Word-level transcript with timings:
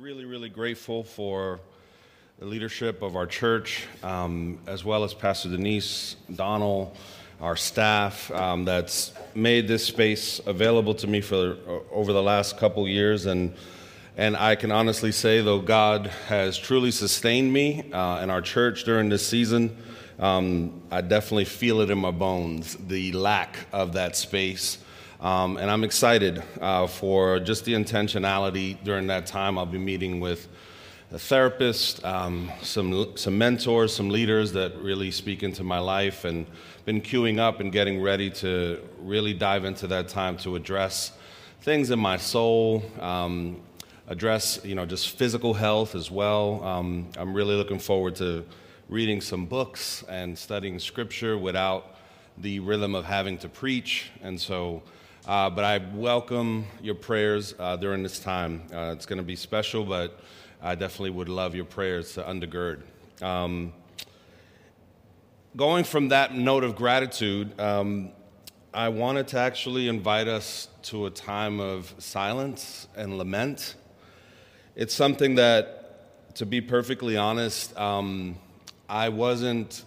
really, 0.00 0.24
really 0.24 0.48
grateful 0.48 1.04
for 1.04 1.60
the 2.38 2.46
leadership 2.46 3.02
of 3.02 3.14
our 3.14 3.26
church, 3.26 3.86
um, 4.02 4.58
as 4.66 4.84
well 4.84 5.04
as 5.04 5.12
Pastor 5.12 5.50
Denise, 5.50 6.16
Donald, 6.34 6.96
our 7.40 7.56
staff 7.56 8.30
um, 8.30 8.64
that's 8.64 9.12
made 9.34 9.68
this 9.68 9.84
space 9.84 10.40
available 10.46 10.94
to 10.94 11.06
me 11.06 11.20
for 11.20 11.56
uh, 11.68 11.94
over 11.94 12.12
the 12.12 12.22
last 12.22 12.56
couple 12.56 12.88
years. 12.88 13.26
And, 13.26 13.54
and 14.16 14.36
I 14.36 14.54
can 14.54 14.72
honestly 14.72 15.12
say, 15.12 15.42
though 15.42 15.60
God 15.60 16.06
has 16.28 16.56
truly 16.56 16.90
sustained 16.90 17.52
me 17.52 17.90
uh, 17.92 18.18
and 18.18 18.30
our 18.30 18.40
church 18.40 18.84
during 18.84 19.08
this 19.08 19.26
season, 19.26 19.76
um, 20.18 20.80
I 20.90 21.02
definitely 21.02 21.44
feel 21.44 21.80
it 21.80 21.90
in 21.90 21.98
my 21.98 22.12
bones, 22.12 22.76
the 22.76 23.12
lack 23.12 23.56
of 23.72 23.92
that 23.92 24.16
space. 24.16 24.78
Um, 25.22 25.56
and 25.56 25.70
I'm 25.70 25.84
excited 25.84 26.42
uh, 26.60 26.88
for 26.88 27.38
just 27.38 27.64
the 27.64 27.74
intentionality 27.74 28.76
during 28.82 29.06
that 29.06 29.24
time. 29.24 29.56
I'll 29.56 29.64
be 29.64 29.78
meeting 29.78 30.18
with 30.18 30.48
a 31.12 31.18
therapist, 31.18 32.04
um, 32.04 32.50
some, 32.60 33.16
some 33.16 33.38
mentors, 33.38 33.94
some 33.94 34.10
leaders 34.10 34.50
that 34.54 34.76
really 34.78 35.12
speak 35.12 35.44
into 35.44 35.62
my 35.62 35.78
life, 35.78 36.24
and 36.24 36.44
been 36.86 37.00
queuing 37.00 37.38
up 37.38 37.60
and 37.60 37.70
getting 37.70 38.02
ready 38.02 38.30
to 38.30 38.82
really 38.98 39.32
dive 39.32 39.64
into 39.64 39.86
that 39.86 40.08
time 40.08 40.36
to 40.38 40.56
address 40.56 41.12
things 41.60 41.92
in 41.92 42.00
my 42.00 42.16
soul, 42.16 42.82
um, 42.98 43.60
address 44.08 44.58
you 44.64 44.74
know 44.74 44.84
just 44.84 45.16
physical 45.16 45.54
health 45.54 45.94
as 45.94 46.10
well. 46.10 46.64
Um, 46.64 47.06
I'm 47.16 47.32
really 47.32 47.54
looking 47.54 47.78
forward 47.78 48.16
to 48.16 48.44
reading 48.88 49.20
some 49.20 49.46
books 49.46 50.02
and 50.08 50.36
studying 50.36 50.80
scripture 50.80 51.38
without 51.38 51.94
the 52.38 52.58
rhythm 52.58 52.96
of 52.96 53.04
having 53.04 53.38
to 53.38 53.48
preach, 53.48 54.10
and 54.20 54.40
so. 54.40 54.82
Uh, 55.24 55.48
but 55.48 55.64
I 55.64 55.78
welcome 55.94 56.66
your 56.82 56.96
prayers 56.96 57.54
uh, 57.56 57.76
during 57.76 58.02
this 58.02 58.18
time. 58.18 58.62
Uh, 58.74 58.92
it's 58.92 59.06
going 59.06 59.18
to 59.18 59.22
be 59.22 59.36
special, 59.36 59.84
but 59.84 60.18
I 60.60 60.74
definitely 60.74 61.10
would 61.10 61.28
love 61.28 61.54
your 61.54 61.64
prayers 61.64 62.14
to 62.14 62.24
undergird. 62.24 62.80
Um, 63.22 63.72
going 65.54 65.84
from 65.84 66.08
that 66.08 66.34
note 66.34 66.64
of 66.64 66.74
gratitude, 66.74 67.58
um, 67.60 68.10
I 68.74 68.88
wanted 68.88 69.28
to 69.28 69.38
actually 69.38 69.86
invite 69.86 70.26
us 70.26 70.66
to 70.84 71.06
a 71.06 71.10
time 71.10 71.60
of 71.60 71.94
silence 71.98 72.88
and 72.96 73.16
lament. 73.16 73.76
It's 74.74 74.92
something 74.92 75.36
that, 75.36 76.34
to 76.34 76.46
be 76.46 76.60
perfectly 76.60 77.16
honest, 77.16 77.78
um, 77.78 78.40
I 78.88 79.08
wasn't 79.10 79.84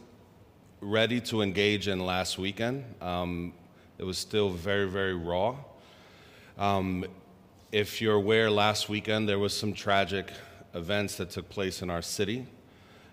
ready 0.79 1.19
to 1.21 1.41
engage 1.41 1.89
in 1.89 1.99
last 1.99 2.37
weekend. 2.37 2.85
Um, 3.01 3.51
it 3.97 4.03
was 4.03 4.17
still 4.17 4.49
very, 4.49 4.87
very 4.87 5.15
raw. 5.15 5.55
Um, 6.57 7.05
if 7.71 8.01
you're 8.01 8.15
aware, 8.15 8.49
last 8.49 8.89
weekend 8.89 9.27
there 9.27 9.39
was 9.39 9.55
some 9.55 9.73
tragic 9.73 10.31
events 10.73 11.15
that 11.15 11.29
took 11.29 11.49
place 11.49 11.81
in 11.81 11.89
our 11.89 12.01
city. 12.01 12.45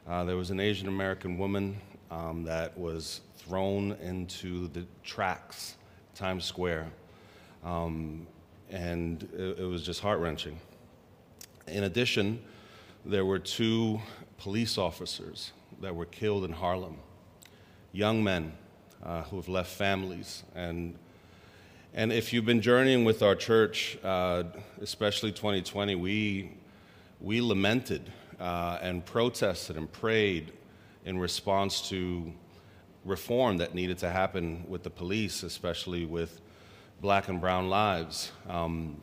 Uh, 0.08 0.24
there 0.24 0.36
was 0.36 0.50
an 0.50 0.60
Asian 0.60 0.88
American 0.88 1.38
woman 1.38 1.76
um, 2.10 2.44
that 2.44 2.76
was 2.76 3.20
thrown 3.36 3.92
into 4.02 4.68
the 4.68 4.84
tracks, 5.04 5.76
Times 6.14 6.44
Square, 6.44 6.88
um, 7.64 8.26
and 8.70 9.28
it, 9.34 9.60
it 9.60 9.64
was 9.64 9.84
just 9.84 10.00
heart 10.00 10.18
wrenching. 10.18 10.58
In 11.68 11.84
addition, 11.84 12.42
there 13.04 13.24
were 13.24 13.38
two 13.38 14.00
police 14.38 14.78
officers 14.78 15.52
that 15.80 15.94
were 15.94 16.06
killed 16.06 16.44
in 16.44 16.52
Harlem, 16.52 16.98
young 17.92 18.22
men 18.22 18.52
uh, 19.04 19.22
who 19.22 19.36
have 19.36 19.48
left 19.48 19.70
families. 19.70 20.42
And, 20.54 20.96
and 21.94 22.12
if 22.12 22.32
you've 22.32 22.44
been 22.44 22.60
journeying 22.60 23.04
with 23.04 23.22
our 23.22 23.34
church, 23.34 23.98
uh, 24.02 24.44
especially 24.80 25.32
2020, 25.32 25.94
we, 25.94 26.52
we 27.20 27.40
lamented 27.40 28.10
uh, 28.40 28.78
and 28.82 29.04
protested 29.04 29.76
and 29.76 29.90
prayed 29.90 30.52
in 31.04 31.18
response 31.18 31.88
to 31.88 32.32
reform 33.04 33.56
that 33.58 33.74
needed 33.74 33.98
to 33.98 34.10
happen 34.10 34.64
with 34.68 34.82
the 34.82 34.90
police, 34.90 35.42
especially 35.42 36.04
with 36.04 36.40
black 37.00 37.28
and 37.28 37.40
brown 37.40 37.68
lives. 37.68 38.30
Um, 38.48 38.96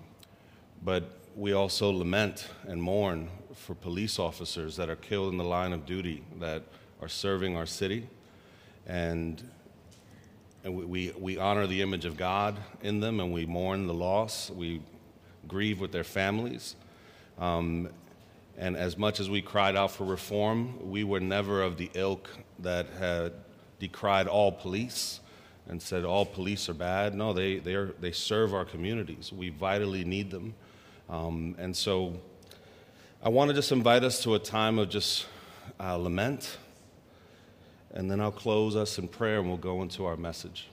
but 0.84 1.04
we 1.36 1.54
also 1.54 1.92
lament 1.92 2.48
and 2.68 2.82
mourn 2.82 3.30
for 3.54 3.76
police 3.76 4.20
officers 4.20 4.76
that 4.78 4.90
are 4.90 4.96
killed 4.96 5.32
in 5.32 5.38
the 5.38 5.44
line 5.44 5.74
of 5.74 5.86
duty 5.86 6.24
that 6.40 6.64
are 7.02 7.10
serving 7.10 7.58
our 7.58 7.66
city. 7.66 8.08
And 8.88 9.44
and 10.64 10.76
we, 10.76 10.86
we, 10.86 11.14
we, 11.18 11.38
honor 11.38 11.68
the 11.68 11.82
image 11.82 12.06
of 12.06 12.18
God 12.18 12.58
in 12.82 13.00
them 13.00 13.20
and 13.20 13.32
we 13.32 13.46
mourn 13.46 13.88
the 13.88 13.94
loss. 13.94 14.50
We 14.50 14.82
grieve 15.48 15.80
with 15.80 15.92
their 15.92 16.04
families. 16.04 16.76
Um, 17.38 17.90
and 18.58 18.76
as 18.76 18.98
much 18.98 19.22
as 19.22 19.30
we 19.30 19.42
cried 19.42 19.78
out 19.78 19.92
for 19.92 20.04
reform, 20.04 20.92
we 20.92 21.06
were 21.06 21.22
never 21.22 21.62
of 21.62 21.78
the 21.78 21.90
ilk 21.94 22.30
that 22.60 22.88
had 23.00 23.32
decried 23.80 24.28
all 24.28 24.52
police 24.52 25.22
and 25.70 25.82
said 25.82 26.04
all 26.04 26.26
police 26.26 26.68
are 26.68 26.74
bad. 26.74 27.16
No, 27.16 27.32
they, 27.32 27.60
they, 27.60 27.76
are, 27.76 27.94
they 28.02 28.12
serve 28.12 28.54
our 28.54 28.66
communities. 28.66 29.32
We 29.32 29.50
vitally 29.50 30.04
need 30.04 30.30
them. 30.30 30.56
Um, 31.10 31.56
and 31.58 31.76
so 31.76 32.20
I 33.24 33.30
want 33.30 33.50
to 33.50 33.56
just 33.56 33.72
invite 33.72 34.04
us 34.04 34.22
to 34.24 34.36
a 34.36 34.40
time 34.40 34.78
of 34.78 34.90
just 34.90 35.26
uh, 35.80 35.96
lament 35.96 36.58
and 37.92 38.10
then 38.10 38.22
I'll 38.22 38.32
close 38.32 38.76
us 38.76 38.98
in 38.98 39.08
prayer 39.08 39.40
and 39.40 39.48
we'll 39.48 39.58
go 39.58 39.82
into 39.82 40.06
our 40.06 40.18
message. 40.18 40.68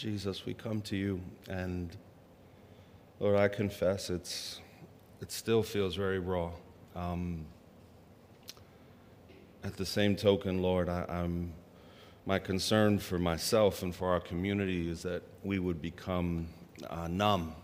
Jesus, 0.00 0.46
we 0.46 0.54
come 0.54 0.80
to 0.80 0.96
you, 0.96 1.20
and 1.50 1.94
Lord, 3.18 3.36
I 3.36 3.48
confess 3.48 4.08
it's, 4.08 4.58
it 5.20 5.30
still 5.30 5.62
feels 5.62 5.94
very 5.94 6.18
raw. 6.18 6.52
Um, 6.96 7.44
at 9.62 9.76
the 9.76 9.84
same 9.84 10.16
token, 10.16 10.62
Lord, 10.62 10.88
I, 10.88 11.04
am 11.06 11.52
my 12.24 12.38
concern 12.38 12.98
for 12.98 13.18
myself 13.18 13.82
and 13.82 13.94
for 13.94 14.08
our 14.08 14.20
community 14.20 14.88
is 14.88 15.02
that 15.02 15.22
we 15.44 15.58
would 15.58 15.82
become 15.82 16.48
uh, 16.88 17.06
numb 17.06 17.54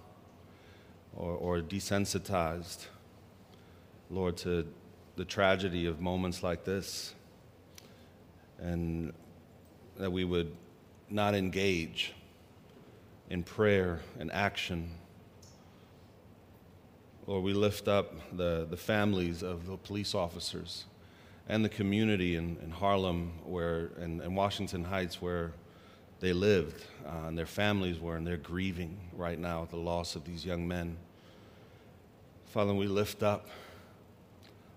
or, 1.15 1.33
or 1.37 1.61
desensitized, 1.63 2.85
Lord, 4.11 4.37
to 4.39 4.71
the 5.17 5.25
tragedy 5.25 5.87
of 5.87 6.03
moments 6.03 6.43
like 6.43 6.67
this, 6.67 7.15
and 8.59 9.15
that 9.97 10.13
we 10.13 10.25
would 10.25 10.55
not 11.09 11.35
engage 11.35 12.13
in 13.29 13.43
prayer 13.43 14.01
and 14.19 14.33
action. 14.33 14.91
Lord, 17.27 17.43
we 17.43 17.53
lift 17.55 17.89
up 17.89 18.15
the, 18.37 18.67
the 18.71 18.77
families 18.77 19.43
of 19.43 19.67
the 19.67 19.77
police 19.77 20.15
officers 20.15 20.85
and 21.49 21.65
the 21.65 21.69
community 21.69 22.37
in, 22.37 22.57
in 22.63 22.71
Harlem 22.71 23.33
where, 23.45 23.91
and, 23.99 24.21
and 24.21 24.37
Washington 24.37 24.85
Heights 24.85 25.21
where 25.21 25.53
they 26.21 26.33
lived 26.33 26.85
uh, 27.05 27.27
and 27.27 27.37
their 27.37 27.47
families 27.47 27.99
were, 27.99 28.17
and 28.17 28.27
they're 28.27 28.37
grieving 28.37 28.97
right 29.13 29.39
now 29.39 29.63
at 29.63 29.71
the 29.71 29.77
loss 29.77 30.15
of 30.15 30.25
these 30.25 30.47
young 30.47 30.67
men. 30.67 30.97
Father, 32.47 32.73
we 32.73 32.87
lift 32.87 33.23
up 33.23 33.49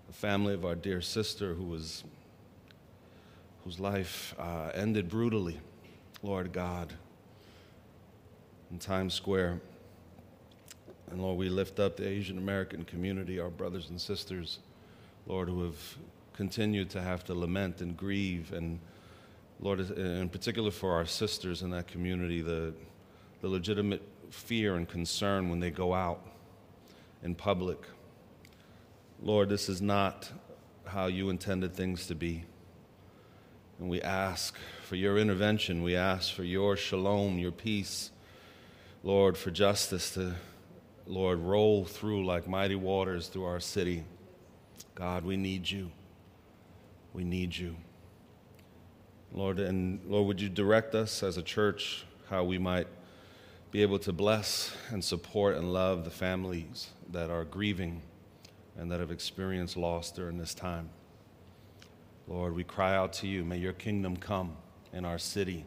the 0.08 0.12
family 0.12 0.54
of 0.54 0.64
our 0.64 0.74
dear 0.74 1.00
sister 1.00 1.54
who 1.54 1.64
was, 1.64 2.02
whose 3.64 3.78
life 3.78 4.34
uh, 4.38 4.70
ended 4.74 5.08
brutally, 5.08 5.60
Lord 6.22 6.52
God 6.52 6.92
in 8.70 8.78
Times 8.78 9.14
Square. 9.14 9.60
And 11.10 11.20
Lord, 11.20 11.38
we 11.38 11.48
lift 11.48 11.80
up 11.80 11.96
the 11.96 12.06
Asian 12.06 12.38
American 12.38 12.84
community, 12.84 13.40
our 13.40 13.50
brothers 13.50 13.90
and 13.90 14.00
sisters, 14.00 14.60
Lord, 15.26 15.48
who 15.48 15.64
have 15.64 15.96
continued 16.34 16.88
to 16.90 17.02
have 17.02 17.24
to 17.24 17.34
lament 17.34 17.80
and 17.80 17.96
grieve. 17.96 18.52
And 18.52 18.78
Lord, 19.60 19.80
in 19.80 20.28
particular 20.28 20.70
for 20.70 20.92
our 20.92 21.04
sisters 21.04 21.62
in 21.62 21.70
that 21.70 21.88
community, 21.88 22.42
the, 22.42 22.72
the 23.40 23.48
legitimate 23.48 24.02
fear 24.30 24.76
and 24.76 24.88
concern 24.88 25.50
when 25.50 25.58
they 25.58 25.70
go 25.70 25.92
out 25.92 26.24
in 27.22 27.34
public. 27.34 27.78
Lord, 29.20 29.48
this 29.48 29.68
is 29.68 29.82
not 29.82 30.30
how 30.86 31.06
you 31.06 31.28
intended 31.28 31.74
things 31.74 32.06
to 32.06 32.14
be. 32.14 32.44
And 33.78 33.88
we 33.88 34.00
ask 34.02 34.56
for 34.86 34.96
your 34.96 35.18
intervention. 35.18 35.82
We 35.82 35.96
ask 35.96 36.32
for 36.32 36.44
your 36.44 36.76
shalom, 36.76 37.38
your 37.38 37.52
peace. 37.52 38.10
Lord, 39.02 39.36
for 39.36 39.50
justice 39.50 40.14
to, 40.14 40.34
Lord, 41.06 41.38
roll 41.38 41.84
through 41.84 42.26
like 42.26 42.46
mighty 42.46 42.74
waters 42.74 43.28
through 43.28 43.44
our 43.44 43.60
city. 43.60 44.04
God, 44.94 45.24
we 45.24 45.36
need 45.36 45.70
you. 45.70 45.90
We 47.12 47.24
need 47.24 47.56
you. 47.56 47.76
Lord, 49.32 49.58
and 49.58 50.00
Lord, 50.06 50.26
would 50.26 50.40
you 50.40 50.48
direct 50.48 50.94
us 50.94 51.22
as 51.22 51.36
a 51.36 51.42
church 51.42 52.04
how 52.28 52.44
we 52.44 52.58
might 52.58 52.86
be 53.70 53.82
able 53.82 53.98
to 54.00 54.12
bless 54.12 54.74
and 54.90 55.02
support 55.02 55.56
and 55.56 55.72
love 55.72 56.04
the 56.04 56.10
families 56.10 56.90
that 57.12 57.30
are 57.30 57.44
grieving 57.44 58.02
and 58.76 58.90
that 58.90 59.00
have 59.00 59.10
experienced 59.10 59.76
loss 59.76 60.10
during 60.10 60.38
this 60.38 60.54
time. 60.54 60.90
Lord, 62.26 62.54
we 62.54 62.64
cry 62.64 62.96
out 62.96 63.12
to 63.14 63.26
you. 63.26 63.44
May 63.44 63.58
your 63.58 63.72
kingdom 63.72 64.16
come 64.16 64.56
in 64.92 65.04
our 65.04 65.18
city. 65.18 65.64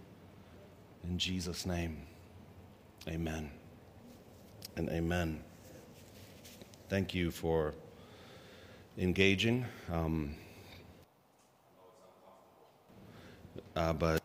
In 1.03 1.17
Jesus' 1.17 1.65
name, 1.65 1.97
amen 3.07 3.49
and 4.75 4.89
amen. 4.89 5.43
Thank 6.89 7.13
you 7.13 7.31
for 7.31 7.73
engaging. 8.97 9.65
Um, 9.91 10.35
uh, 13.75 13.93
but 13.93 14.21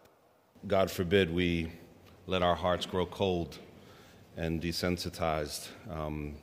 God 0.66 0.90
forbid 0.90 1.32
we 1.32 1.72
let 2.26 2.42
our 2.42 2.54
hearts 2.54 2.86
grow 2.86 3.06
cold 3.06 3.58
and 4.36 4.62
desensitized. 4.62 5.68
Um, 5.90 6.36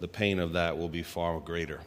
the 0.00 0.08
pain 0.08 0.38
of 0.38 0.54
that 0.54 0.76
will 0.76 0.88
be 0.88 1.02
far 1.02 1.38
greater. 1.40 1.80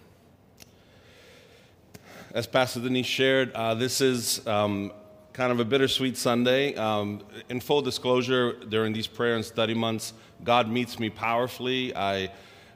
As 2.34 2.48
Pastor 2.48 2.80
Denise 2.80 3.06
shared, 3.06 3.52
uh, 3.54 3.74
this 3.74 4.02
is 4.02 4.46
um, 4.48 4.92
kind 5.38 5.52
of 5.52 5.60
a 5.60 5.66
bittersweet 5.66 6.18
Sunday. 6.18 6.74
Um, 6.74 7.22
in 7.48 7.60
full 7.60 7.84
disclosure, 7.84 8.54
during 8.54 8.92
these 8.92 9.06
prayer 9.06 9.36
and 9.36 9.46
study 9.46 9.76
months, 9.76 10.14
God 10.44 10.68
meets 10.68 10.98
me 10.98 11.12
powerfully. 11.12 11.96
I 11.96 12.32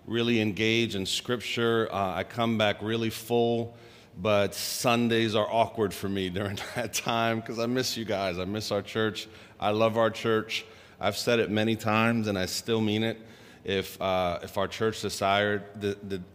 really 0.05 0.39
engage 0.39 0.93
in 0.93 1.07
Scripture. 1.07 1.89
Uh, 1.91 2.13
I 2.13 2.23
come 2.23 2.59
back 2.59 2.77
really 2.83 3.09
full 3.09 3.75
but 4.17 4.53
Sundays 4.53 5.35
are 5.35 5.47
awkward 5.49 5.93
for 5.93 6.09
me 6.09 6.29
during 6.37 6.59
that 6.75 6.93
time 6.93 7.39
because 7.39 7.57
I 7.57 7.65
miss 7.65 7.97
you 7.97 8.05
guys. 8.05 8.37
I 8.37 8.45
miss 8.45 8.71
our 8.71 8.83
church. 8.83 9.27
I 9.59 9.71
love 9.71 9.97
our 9.97 10.11
church. 10.11 10.63
I've 10.99 11.17
said 11.17 11.39
it 11.39 11.49
many 11.49 11.75
times 11.75 12.27
and 12.27 12.37
I 12.37 12.45
still 12.45 12.81
mean 12.81 13.03
it. 13.03 13.19
If, 13.63 14.01
uh, 14.01 14.39
if 14.41 14.57
our 14.57 14.67
church 14.67 15.01
desired, 15.01 15.63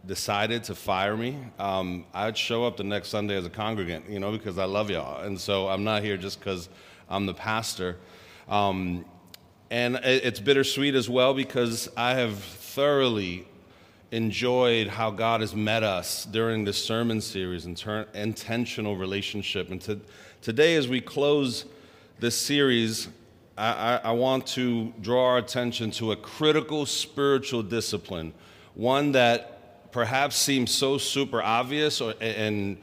decided 0.06 0.62
to 0.64 0.74
fire 0.76 1.16
me, 1.16 1.36
um, 1.58 2.04
I'd 2.14 2.38
show 2.38 2.64
up 2.64 2.76
the 2.76 2.84
next 2.84 3.08
Sunday 3.08 3.36
as 3.36 3.44
a 3.44 3.50
congregant, 3.50 4.08
you 4.08 4.20
know, 4.20 4.30
because 4.30 4.58
I 4.58 4.64
love 4.64 4.90
y'all. 4.90 5.22
And 5.24 5.38
so 5.40 5.68
I'm 5.68 5.82
not 5.82 6.02
here 6.02 6.16
just 6.16 6.38
because 6.38 6.68
I'm 7.08 7.26
the 7.26 7.34
pastor. 7.34 7.96
Um, 8.48 9.04
and 9.70 9.96
it's 9.96 10.38
bittersweet 10.38 10.94
as 10.94 11.08
well 11.08 11.34
because 11.34 11.88
I 11.96 12.14
have 12.14 12.38
thoroughly 12.38 13.48
enjoyed 14.12 14.86
how 14.86 15.10
God 15.10 15.40
has 15.40 15.54
met 15.54 15.82
us 15.82 16.24
during 16.24 16.64
this 16.64 16.82
sermon 16.82 17.20
series, 17.20 17.66
inter- 17.66 18.06
intentional 18.14 18.96
relationship. 18.96 19.70
And 19.70 19.80
to, 19.82 20.00
today, 20.42 20.76
as 20.76 20.86
we 20.86 21.00
close 21.00 21.64
this 22.20 22.36
series, 22.36 23.08
I, 23.56 24.00
I, 24.04 24.12
want 24.12 24.46
to 24.48 24.92
draw 25.00 25.30
our 25.30 25.38
attention 25.38 25.90
to 25.92 26.12
a 26.12 26.16
critical 26.16 26.84
spiritual 26.84 27.62
discipline, 27.62 28.34
one 28.74 29.12
that 29.12 29.92
perhaps 29.92 30.36
seems 30.36 30.70
so 30.70 30.98
super 30.98 31.42
obvious 31.42 32.02
or, 32.02 32.12
and 32.20 32.76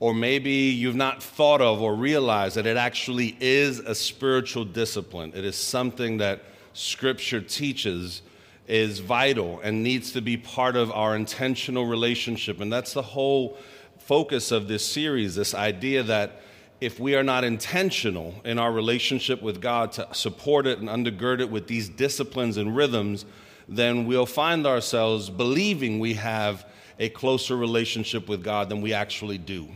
or 0.00 0.12
maybe 0.12 0.50
you've 0.50 0.96
not 0.96 1.22
thought 1.22 1.60
of 1.60 1.80
or 1.80 1.94
realized 1.94 2.56
that 2.56 2.66
it 2.66 2.76
actually 2.76 3.36
is 3.40 3.78
a 3.78 3.94
spiritual 3.94 4.64
discipline. 4.64 5.32
It 5.34 5.44
is 5.44 5.56
something 5.56 6.18
that 6.18 6.42
Scripture 6.72 7.40
teaches 7.40 8.20
is 8.66 8.98
vital 8.98 9.60
and 9.62 9.82
needs 9.82 10.12
to 10.12 10.20
be 10.20 10.36
part 10.36 10.76
of 10.76 10.90
our 10.90 11.14
intentional 11.14 11.86
relationship. 11.86 12.60
And 12.60 12.72
that's 12.72 12.92
the 12.92 13.02
whole 13.02 13.56
focus 13.98 14.50
of 14.52 14.68
this 14.68 14.84
series 14.84 15.34
this 15.34 15.54
idea 15.54 16.02
that 16.02 16.42
if 16.80 17.00
we 17.00 17.14
are 17.14 17.22
not 17.22 17.44
intentional 17.44 18.34
in 18.44 18.58
our 18.58 18.70
relationship 18.70 19.42
with 19.42 19.60
God 19.60 19.92
to 19.92 20.08
support 20.12 20.66
it 20.66 20.78
and 20.78 20.88
undergird 20.88 21.40
it 21.40 21.50
with 21.50 21.66
these 21.66 21.88
disciplines 21.88 22.56
and 22.56 22.76
rhythms, 22.76 23.24
then 23.68 24.06
we'll 24.06 24.26
find 24.26 24.66
ourselves 24.66 25.30
believing 25.30 25.98
we 25.98 26.14
have 26.14 26.66
a 26.98 27.08
closer 27.08 27.56
relationship 27.56 28.28
with 28.28 28.42
God 28.42 28.68
than 28.68 28.80
we 28.80 28.92
actually 28.92 29.38
do. 29.38 29.68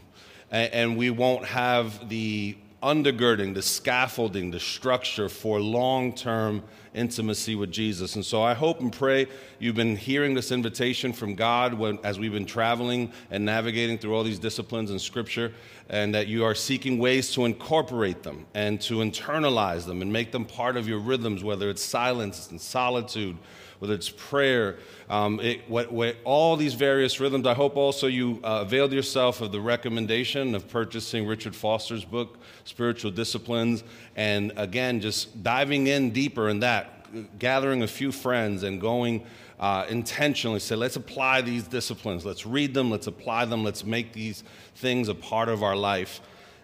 And 0.50 0.97
we 0.97 1.11
won't 1.11 1.44
have 1.47 2.08
the 2.08 2.56
undergirding, 2.82 3.55
the 3.55 3.62
scaffolding, 3.62 4.50
the 4.50 4.61
structure 4.61 5.29
for 5.29 5.61
long 5.61 6.15
term 6.15 6.62
intimacy 6.94 7.55
with 7.55 7.71
Jesus. 7.71 8.17
And 8.17 8.25
so 8.25 8.43
I 8.43 8.55
hope 8.55 8.81
and 8.81 8.93
pray 8.93 9.27
you've 9.59 9.77
been 9.77 9.97
hearing 9.97 10.35
this 10.35 10.50
invitation 10.50 11.12
from 11.12 11.35
God 11.35 11.75
when, 11.75 11.99
as 12.03 12.19
we've 12.19 12.32
been 12.32 12.47
traveling 12.47 13.12
and 13.31 13.44
navigating 13.44 13.99
through 13.99 14.15
all 14.15 14.25
these 14.25 14.38
disciplines 14.38 14.91
in 14.91 14.99
Scripture, 14.99 15.53
and 15.88 16.15
that 16.15 16.27
you 16.27 16.44
are 16.44 16.55
seeking 16.55 16.99
ways 16.99 17.32
to 17.32 17.44
incorporate 17.44 18.23
them 18.23 18.47
and 18.55 18.81
to 18.83 18.97
internalize 18.97 19.87
them 19.87 20.03
and 20.03 20.12
make 20.12 20.33
them 20.33 20.44
part 20.44 20.76
of 20.76 20.88
your 20.88 20.99
rhythms, 20.99 21.44
whether 21.44 21.71
it's 21.71 21.83
silence 21.83 22.50
and 22.50 22.61
solitude 22.61 23.37
whether 23.81 23.94
it's 23.94 24.11
prayer, 24.11 24.79
um, 25.09 25.41
it, 25.41 25.69
what, 25.69 25.91
what, 25.91 26.17
all 26.25 26.56
these 26.56 26.75
various 26.75 27.19
rhythms. 27.19 27.47
I 27.47 27.55
hope 27.55 27.77
also 27.77 28.06
you 28.06 28.38
uh, 28.44 28.61
availed 28.61 28.93
yourself 28.93 29.41
of 29.41 29.53
the 29.53 29.61
recommendation 29.61 30.55
of 30.55 30.69
purchasing 30.69 31.27
Richard 31.27 31.56
Foster's 31.56 32.05
book, 32.05 32.38
Spiritual 32.65 33.11
Disciplines, 33.11 33.82
and 34.17 34.53
again, 34.56 35.00
just 35.00 35.43
diving 35.43 35.87
in 35.87 36.11
deeper 36.11 36.50
in 36.50 36.61
that, 36.61 37.38
gathering 37.38 37.82
a 37.82 37.88
few 37.88 38.12
friends 38.12 38.62
and 38.62 38.81
going. 38.81 39.25
Uh, 39.59 39.85
intentionally 39.91 40.59
say, 40.59 40.75
let's 40.75 40.97
apply 40.97 41.43
these 41.43 41.65
disciplines. 41.65 42.25
Let's 42.25 42.47
read 42.47 42.73
them. 42.73 42.91
Let's 42.91 43.09
apply 43.09 43.44
them. 43.44 43.62
Let's 43.62 43.85
make 43.85 44.15
these 44.15 44.43
things 44.76 45.09
a 45.09 45.15
part 45.15 45.50
of 45.50 45.62
our 45.62 45.76
life. 45.76 46.23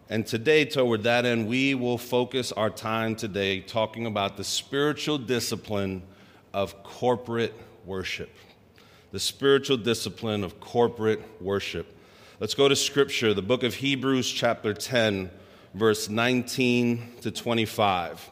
And 0.09 0.27
today, 0.27 0.65
toward 0.65 1.03
that 1.03 1.27
end, 1.27 1.47
we 1.47 1.75
will 1.75 1.99
focus 1.99 2.53
our 2.53 2.71
time 2.71 3.15
today 3.15 3.61
talking 3.61 4.07
about 4.07 4.39
the 4.39 4.45
spiritual 4.45 5.19
discipline 5.19 6.05
of 6.57 6.83
corporate 6.83 7.53
worship. 7.85 8.31
The 9.13 9.21
spiritual 9.21 9.77
discipline 9.77 10.43
of 10.43 10.59
corporate 10.59 11.21
worship. 11.39 11.95
Let's 12.41 12.55
go 12.55 12.67
to 12.67 12.75
Scripture, 12.75 13.35
the 13.35 13.43
book 13.43 13.63
of 13.63 13.75
Hebrews, 13.75 14.33
chapter 14.33 14.73
10, 14.73 15.31
verse 15.75 16.09
19 16.09 17.13
to 17.21 17.31
25. 17.31 18.31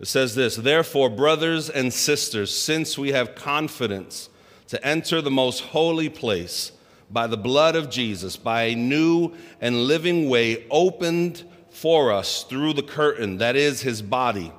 It 0.00 0.06
says 0.06 0.34
this 0.34 0.56
Therefore, 0.56 1.08
brothers 1.08 1.70
and 1.70 1.90
sisters, 1.90 2.54
since 2.54 2.98
we 2.98 3.12
have 3.12 3.34
confidence 3.34 4.28
to 4.68 4.86
enter 4.86 5.22
the 5.22 5.30
most 5.30 5.60
holy 5.60 6.10
place 6.10 6.72
by 7.10 7.26
the 7.26 7.38
blood 7.38 7.74
of 7.74 7.88
Jesus, 7.88 8.36
by 8.36 8.64
a 8.64 8.74
new 8.74 9.32
and 9.62 9.84
living 9.84 10.28
way 10.28 10.66
opened 10.70 11.44
for 11.70 12.12
us 12.12 12.44
through 12.44 12.74
the 12.74 12.82
curtain, 12.82 13.38
that 13.38 13.56
is 13.56 13.80
his 13.80 14.02
body 14.02 14.52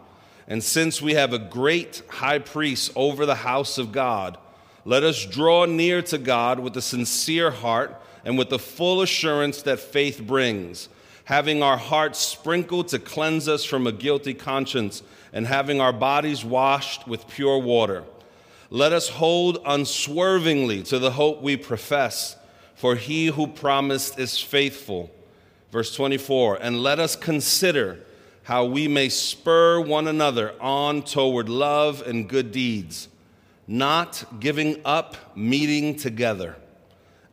and 0.51 0.62
since 0.62 1.01
we 1.01 1.13
have 1.13 1.31
a 1.31 1.39
great 1.39 2.01
high 2.10 2.39
priest 2.39 2.91
over 2.93 3.25
the 3.25 3.36
house 3.36 3.77
of 3.77 3.93
God, 3.93 4.38
let 4.84 5.01
us 5.01 5.25
draw 5.25 5.63
near 5.63 6.01
to 6.01 6.17
God 6.17 6.60
with 6.60 6.75
a 6.75 6.81
sincere 6.81 7.51
heart 7.51 7.96
and 8.25 8.38
with 8.38 8.50
the 8.50 8.60
full 8.60 9.01
assurance 9.01 9.62
that 9.62 9.79
faith 9.79 10.22
brings, 10.22 10.89
having 11.24 11.63
our 11.63 11.77
hearts 11.77 12.20
sprinkled 12.20 12.89
to 12.89 13.00
cleanse 13.00 13.48
us 13.48 13.63
from 13.63 13.88
a 13.88 13.93
guilty 13.93 14.34
conscience, 14.34 15.03
and 15.31 15.48
having 15.48 15.79
our 15.79 15.93
bodies 15.93 16.43
washed 16.43 17.08
with 17.08 17.29
pure 17.29 17.58
water. 17.58 18.03
Let 18.70 18.91
us 18.91 19.08
hold 19.08 19.60
unswervingly 19.65 20.84
to 20.84 21.00
the 21.00 21.12
hope 21.12 21.41
we 21.41 21.55
profess, 21.55 22.36
for 22.75 22.98
he 22.98 23.27
who 23.27 23.48
promised 23.48 24.20
is 24.20 24.38
faithful. 24.38 25.12
Verse 25.72 25.96
24, 25.96 26.58
and 26.62 26.84
let 26.84 27.00
us 27.00 27.15
consider 27.15 28.00
how 28.43 28.65
we 28.65 28.88
may 28.88 29.10
spur 29.10 29.79
one 29.79 30.07
another 30.07 30.53
on 30.60 31.03
toward 31.03 31.48
love 31.48 32.01
and 32.05 32.27
good 32.27 32.51
deeds, 32.51 33.07
not 33.67 34.24
giving 34.39 34.81
up 34.83 35.15
meeting 35.36 35.95
together, 35.95 36.55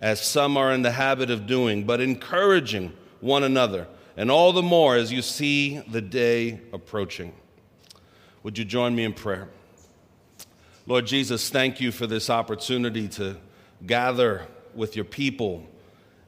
as 0.00 0.20
some 0.20 0.56
are 0.56 0.72
in 0.72 0.82
the 0.82 0.92
habit 0.92 1.30
of 1.30 1.46
doing, 1.46 1.84
but 1.84 2.00
encouraging 2.00 2.92
one 3.20 3.42
another, 3.42 3.88
and 4.16 4.30
all 4.30 4.52
the 4.52 4.62
more 4.62 4.96
as 4.96 5.12
you 5.12 5.22
see 5.22 5.78
the 5.88 6.02
day 6.02 6.60
approaching. 6.72 7.32
Would 8.42 8.58
you 8.58 8.64
join 8.64 8.94
me 8.94 9.04
in 9.04 9.14
prayer? 9.14 9.48
Lord 10.86 11.06
Jesus, 11.06 11.50
thank 11.50 11.80
you 11.80 11.92
for 11.92 12.06
this 12.06 12.30
opportunity 12.30 13.08
to 13.08 13.36
gather 13.86 14.46
with 14.74 14.96
your 14.96 15.04
people 15.04 15.66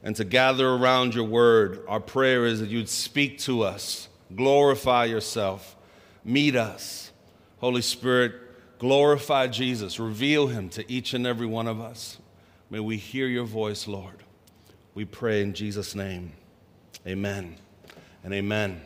and 0.03 0.15
to 0.15 0.23
gather 0.23 0.67
around 0.67 1.15
your 1.15 1.23
word. 1.23 1.83
Our 1.87 1.99
prayer 1.99 2.45
is 2.45 2.59
that 2.59 2.69
you'd 2.69 2.89
speak 2.89 3.39
to 3.39 3.63
us 3.63 4.07
Glorify 4.35 5.05
yourself. 5.05 5.75
Meet 6.23 6.55
us. 6.55 7.11
Holy 7.59 7.81
Spirit, 7.81 8.33
glorify 8.79 9.47
Jesus. 9.47 9.99
Reveal 9.99 10.47
him 10.47 10.69
to 10.69 10.91
each 10.91 11.13
and 11.13 11.27
every 11.27 11.47
one 11.47 11.67
of 11.67 11.79
us. 11.79 12.17
May 12.69 12.79
we 12.79 12.97
hear 12.97 13.27
your 13.27 13.45
voice, 13.45 13.87
Lord. 13.87 14.23
We 14.95 15.05
pray 15.05 15.41
in 15.41 15.53
Jesus' 15.53 15.95
name. 15.95 16.33
Amen 17.05 17.55
and 18.23 18.33
amen. 18.33 18.81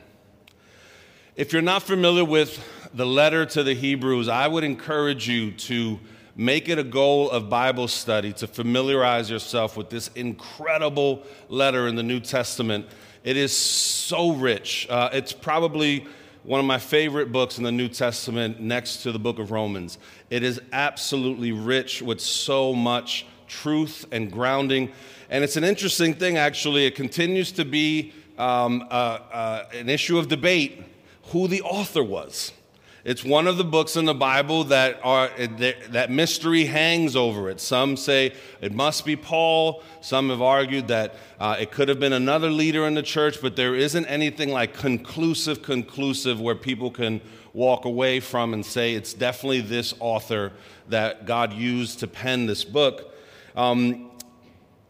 If 1.36 1.52
you're 1.52 1.62
not 1.62 1.84
familiar 1.84 2.24
with 2.24 2.64
the 2.94 3.06
letter 3.06 3.46
to 3.46 3.64
the 3.64 3.74
Hebrews, 3.74 4.30
I 4.30 4.48
would 4.48 4.64
encourage 4.64 5.28
you 5.28 5.52
to 5.52 6.00
make 6.36 6.70
it 6.70 6.80
a 6.80 6.84
goal 6.84 7.30
of 7.30 7.50
Bible 7.50 7.88
study 7.88 8.34
to 8.34 8.48
familiarize 8.48 9.30
yourself 9.30 9.78
with 9.78 9.90
this 9.90 10.10
incredible 10.16 11.24
letter 11.50 11.88
in 11.88 11.96
the 11.96 12.04
New 12.04 12.20
Testament. 12.20 12.86
It 13.26 13.38
is 13.38 13.58
so 13.58 14.34
rich. 14.34 14.86
Uh, 14.88 15.10
it's 15.12 15.34
probably 15.34 16.06
one 16.44 16.60
of 16.60 16.66
my 16.68 16.78
favorite 16.78 17.32
books 17.32 17.58
in 17.58 17.64
the 17.64 17.72
New 17.72 17.88
Testament 17.88 18.60
next 18.60 18.98
to 18.98 19.12
the 19.12 19.18
book 19.18 19.40
of 19.40 19.50
Romans. 19.50 19.98
It 20.30 20.44
is 20.44 20.62
absolutely 20.72 21.52
rich 21.52 22.04
with 22.04 22.22
so 22.22 22.76
much 22.76 23.26
truth 23.48 24.06
and 24.12 24.32
grounding. 24.32 24.92
And 25.32 25.44
it's 25.44 25.58
an 25.58 25.64
interesting 25.64 26.14
thing, 26.14 26.38
actually. 26.38 26.86
It 26.86 26.94
continues 26.94 27.52
to 27.54 27.66
be 27.66 28.14
um, 28.38 28.84
uh, 28.92 28.94
uh, 29.34 29.66
an 29.74 29.90
issue 29.90 30.20
of 30.20 30.28
debate 30.28 30.84
who 31.32 31.48
the 31.48 31.64
author 31.64 32.04
was. 32.04 32.52
It's 33.06 33.24
one 33.24 33.46
of 33.46 33.58
the 33.58 33.64
books 33.64 33.98
in 33.98 34.06
the 34.06 34.16
Bible 34.16 34.64
that 34.64 35.00
are 35.04 35.30
that 35.90 36.10
mystery 36.10 36.66
hangs 36.66 37.16
over 37.16 37.52
it. 37.52 37.62
Some 37.62 37.98
say 37.98 38.34
it 38.62 38.74
must 38.74 39.06
be 39.06 39.16
Paul. 39.16 39.84
Some 40.02 40.32
have 40.32 40.42
argued 40.42 40.88
that 40.88 41.16
uh, 41.40 41.56
it 41.60 41.72
could 41.72 41.88
have 41.88 42.00
been 42.00 42.14
another 42.14 42.50
leader 42.50 42.88
in 42.88 42.96
the 42.96 43.04
church, 43.04 43.44
but 43.44 43.56
there 43.56 43.76
isn't 43.76 44.08
anything 44.08 44.50
like 44.50 44.74
conclusive, 44.74 45.62
conclusive 45.62 46.42
where 46.42 46.56
people 46.56 46.90
can 46.90 47.22
walk 47.54 47.86
away 47.86 48.22
from 48.22 48.56
and 48.56 48.66
say 48.66 48.96
it's 48.96 49.14
definitely 49.14 49.62
this 49.62 49.94
author 50.00 50.52
that 50.90 51.28
God 51.28 51.54
used 51.54 52.00
to 52.00 52.08
pen 52.08 52.48
this 52.48 52.64
book. 52.64 53.14
Um, 53.56 54.10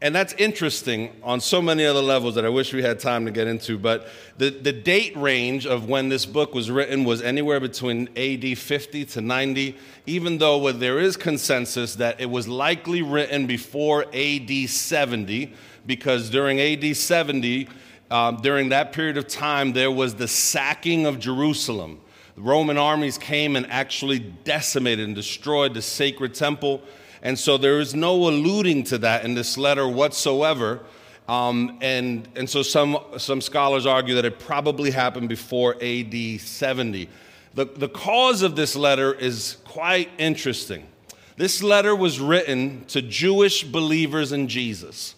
and 0.06 0.14
that's 0.14 0.34
interesting 0.34 1.10
on 1.24 1.40
so 1.40 1.60
many 1.60 1.84
other 1.84 2.00
levels 2.00 2.36
that 2.36 2.46
I 2.46 2.50
wish 2.50 2.72
we 2.72 2.84
had 2.84 3.00
time 3.00 3.26
to 3.26 3.32
get 3.32 3.48
into. 3.48 3.80
But 3.80 4.08
the, 4.38 4.52
the 4.52 4.72
date 4.72 5.18
range 5.18 5.66
of 5.66 5.90
when 5.90 6.10
this 6.10 6.28
book 6.28 6.54
was 6.54 6.70
written 6.70 7.06
was 7.06 7.24
anywhere 7.24 7.60
between 7.60 8.10
AD 8.16 8.56
50 8.56 9.04
to 9.06 9.22
90, 9.22 9.76
even 10.06 10.38
though 10.38 10.72
there 10.72 11.00
is 11.00 11.18
consensus 11.18 11.96
that 11.96 12.22
it 12.22 12.28
was 12.28 12.48
likely 12.48 13.02
written 13.02 13.48
before 13.48 14.06
AD 14.14 14.70
70, 14.70 15.52
because 15.88 16.30
during 16.30 16.62
AD 16.62 16.96
70, 16.96 17.68
um, 18.12 18.38
during 18.44 18.70
that 18.70 18.94
period 18.94 19.18
of 19.18 19.28
time, 19.28 19.74
there 19.74 19.90
was 19.90 20.14
the 20.14 20.28
sacking 20.28 21.08
of 21.08 21.18
Jerusalem. 21.18 22.00
The 22.36 22.44
Roman 22.44 22.78
armies 22.78 23.18
came 23.18 23.56
and 23.56 23.66
actually 23.72 24.20
decimated 24.20 25.08
and 25.08 25.16
destroyed 25.16 25.74
the 25.74 25.82
sacred 25.82 26.36
temple. 26.36 26.84
And 27.26 27.40
so 27.40 27.58
there 27.58 27.80
is 27.80 27.96
no 27.96 28.30
alluding 28.30 28.84
to 28.84 29.00
that 29.00 29.26
in 29.26 29.34
this 29.34 29.58
letter 29.58 29.88
whatsoever. 29.88 30.82
Um, 31.28 31.80
and, 31.82 32.30
and 32.36 32.48
so 32.48 32.62
some, 32.62 33.00
some 33.18 33.42
scholars 33.42 33.88
argue 33.88 34.14
that 34.14 34.26
it 34.26 34.38
probably 34.38 34.92
happened 34.92 35.28
before 35.28 35.76
AD 35.82 36.14
70. 36.40 37.10
The, 37.56 37.66
the 37.66 37.90
cause 37.90 38.44
of 38.44 38.56
this 38.56 38.76
letter 38.76 39.12
is 39.12 39.58
quite 39.66 40.12
interesting. 40.20 40.86
This 41.36 41.64
letter 41.64 41.96
was 41.96 42.20
written 42.20 42.86
to 42.90 43.02
Jewish 43.02 43.64
believers 43.64 44.32
in 44.32 44.48
Jesus, 44.48 45.16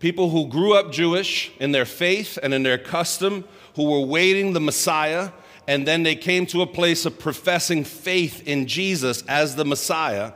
people 0.00 0.30
who 0.30 0.48
grew 0.48 0.74
up 0.74 0.90
Jewish 0.90 1.52
in 1.60 1.70
their 1.70 1.84
faith 1.84 2.40
and 2.42 2.52
in 2.52 2.64
their 2.64 2.76
custom, 2.76 3.44
who 3.76 3.84
were 3.84 4.04
waiting 4.04 4.52
the 4.52 4.60
Messiah, 4.60 5.30
and 5.68 5.86
then 5.86 6.02
they 6.02 6.16
came 6.16 6.44
to 6.46 6.62
a 6.62 6.66
place 6.66 7.06
of 7.06 7.20
professing 7.20 7.84
faith 7.84 8.48
in 8.48 8.66
Jesus 8.66 9.22
as 9.28 9.54
the 9.54 9.64
Messiah 9.64 10.32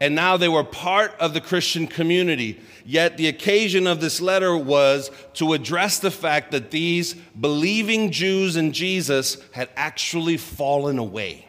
and 0.00 0.14
now 0.14 0.36
they 0.36 0.48
were 0.48 0.64
part 0.64 1.14
of 1.20 1.34
the 1.34 1.40
Christian 1.40 1.86
community. 1.86 2.60
Yet 2.84 3.16
the 3.16 3.28
occasion 3.28 3.86
of 3.86 4.00
this 4.00 4.20
letter 4.20 4.56
was 4.56 5.10
to 5.34 5.52
address 5.52 5.98
the 5.98 6.10
fact 6.10 6.50
that 6.50 6.70
these 6.70 7.14
believing 7.14 8.10
Jews 8.10 8.56
in 8.56 8.72
Jesus 8.72 9.38
had 9.52 9.70
actually 9.76 10.36
fallen 10.36 10.98
away. 10.98 11.46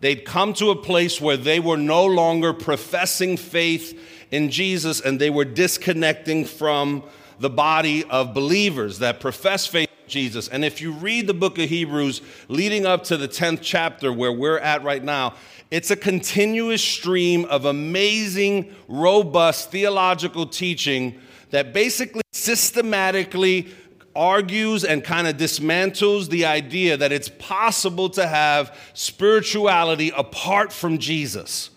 They'd 0.00 0.24
come 0.24 0.54
to 0.54 0.70
a 0.70 0.76
place 0.76 1.20
where 1.20 1.36
they 1.36 1.60
were 1.60 1.76
no 1.76 2.06
longer 2.06 2.52
professing 2.52 3.36
faith 3.36 3.98
in 4.30 4.50
Jesus 4.50 5.00
and 5.00 5.20
they 5.20 5.30
were 5.30 5.44
disconnecting 5.44 6.44
from 6.44 7.02
the 7.38 7.50
body 7.50 8.04
of 8.04 8.32
believers 8.32 8.98
that 9.00 9.20
profess 9.20 9.66
faith 9.66 9.89
Jesus. 10.10 10.48
And 10.48 10.64
if 10.64 10.80
you 10.80 10.92
read 10.92 11.26
the 11.26 11.34
book 11.34 11.58
of 11.58 11.68
Hebrews 11.68 12.20
leading 12.48 12.84
up 12.84 13.04
to 13.04 13.16
the 13.16 13.28
10th 13.28 13.60
chapter 13.62 14.12
where 14.12 14.32
we're 14.32 14.58
at 14.58 14.82
right 14.82 15.02
now, 15.02 15.34
it's 15.70 15.90
a 15.90 15.96
continuous 15.96 16.82
stream 16.82 17.44
of 17.46 17.64
amazing, 17.64 18.74
robust 18.88 19.70
theological 19.70 20.46
teaching 20.46 21.20
that 21.50 21.72
basically 21.72 22.22
systematically 22.32 23.68
argues 24.14 24.84
and 24.84 25.04
kind 25.04 25.26
of 25.26 25.36
dismantles 25.36 26.28
the 26.28 26.44
idea 26.44 26.96
that 26.96 27.12
it's 27.12 27.28
possible 27.28 28.10
to 28.10 28.26
have 28.26 28.76
spirituality 28.92 30.12
apart 30.16 30.72
from 30.72 30.98
Jesus. 30.98 31.70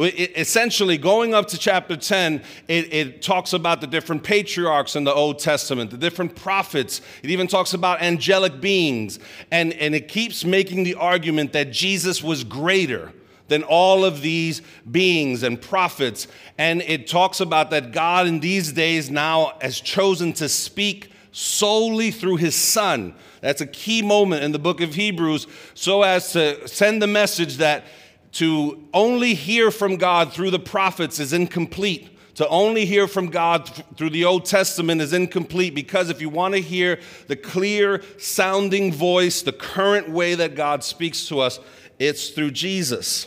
Essentially, 0.00 0.96
going 0.96 1.34
up 1.34 1.48
to 1.48 1.58
chapter 1.58 1.94
10, 1.94 2.42
it, 2.68 2.92
it, 2.92 3.22
talks 3.22 3.52
about 3.52 3.82
the 3.82 3.86
different 3.86 4.24
patriarchs 4.24 4.96
in 4.96 5.04
the 5.04 5.12
Old 5.12 5.38
Testament, 5.38 5.90
the 5.90 5.98
different 5.98 6.34
prophets. 6.34 7.02
It 7.22 7.28
even 7.28 7.46
talks 7.46 7.74
about 7.74 8.00
angelic 8.00 8.62
beings. 8.62 9.18
And, 9.50 9.74
and 9.74 9.94
it 9.94 10.08
keeps 10.08 10.42
making 10.42 10.84
the 10.84 10.94
argument 10.94 11.52
that 11.52 11.70
Jesus 11.70 12.22
was 12.22 12.44
greater 12.44 13.12
than 13.48 13.62
all 13.64 14.04
of 14.04 14.22
these 14.22 14.62
beings 14.90 15.42
and 15.42 15.60
prophets. 15.60 16.28
And 16.56 16.80
it 16.82 17.06
talks 17.06 17.40
about 17.40 17.70
that 17.70 17.92
God 17.92 18.26
in 18.26 18.40
these 18.40 18.72
days 18.72 19.10
now 19.10 19.58
has 19.60 19.78
chosen 19.80 20.32
to 20.34 20.48
speak 20.48 21.10
solely 21.32 22.10
through 22.10 22.36
his 22.36 22.54
Son. 22.54 23.14
That's 23.40 23.60
a 23.60 23.66
key 23.66 24.02
moment 24.02 24.44
in 24.44 24.52
the 24.52 24.58
book 24.58 24.80
of 24.80 24.94
Hebrews, 24.94 25.46
so 25.74 26.02
as 26.02 26.32
to 26.32 26.66
send 26.68 27.02
the 27.02 27.06
message 27.06 27.56
that 27.58 27.84
to 28.32 28.86
only 28.94 29.34
hear 29.34 29.70
from 29.70 29.96
God 29.96 30.32
through 30.32 30.50
the 30.50 30.58
prophets 30.58 31.18
is 31.18 31.32
incomplete. 31.32 32.16
To 32.36 32.48
only 32.48 32.86
hear 32.86 33.06
from 33.06 33.28
God 33.28 33.68
through 33.96 34.10
the 34.10 34.24
Old 34.24 34.46
Testament 34.46 35.00
is 35.00 35.12
incomplete 35.12 35.74
because 35.74 36.08
if 36.08 36.20
you 36.20 36.30
want 36.30 36.54
to 36.54 36.60
hear 36.60 37.00
the 37.26 37.36
clear 37.36 38.02
sounding 38.18 38.92
voice, 38.92 39.42
the 39.42 39.52
current 39.52 40.08
way 40.08 40.34
that 40.36 40.54
God 40.54 40.82
speaks 40.84 41.26
to 41.26 41.40
us, 41.40 41.58
it's 41.98 42.30
through 42.30 42.52
Jesus. 42.52 43.26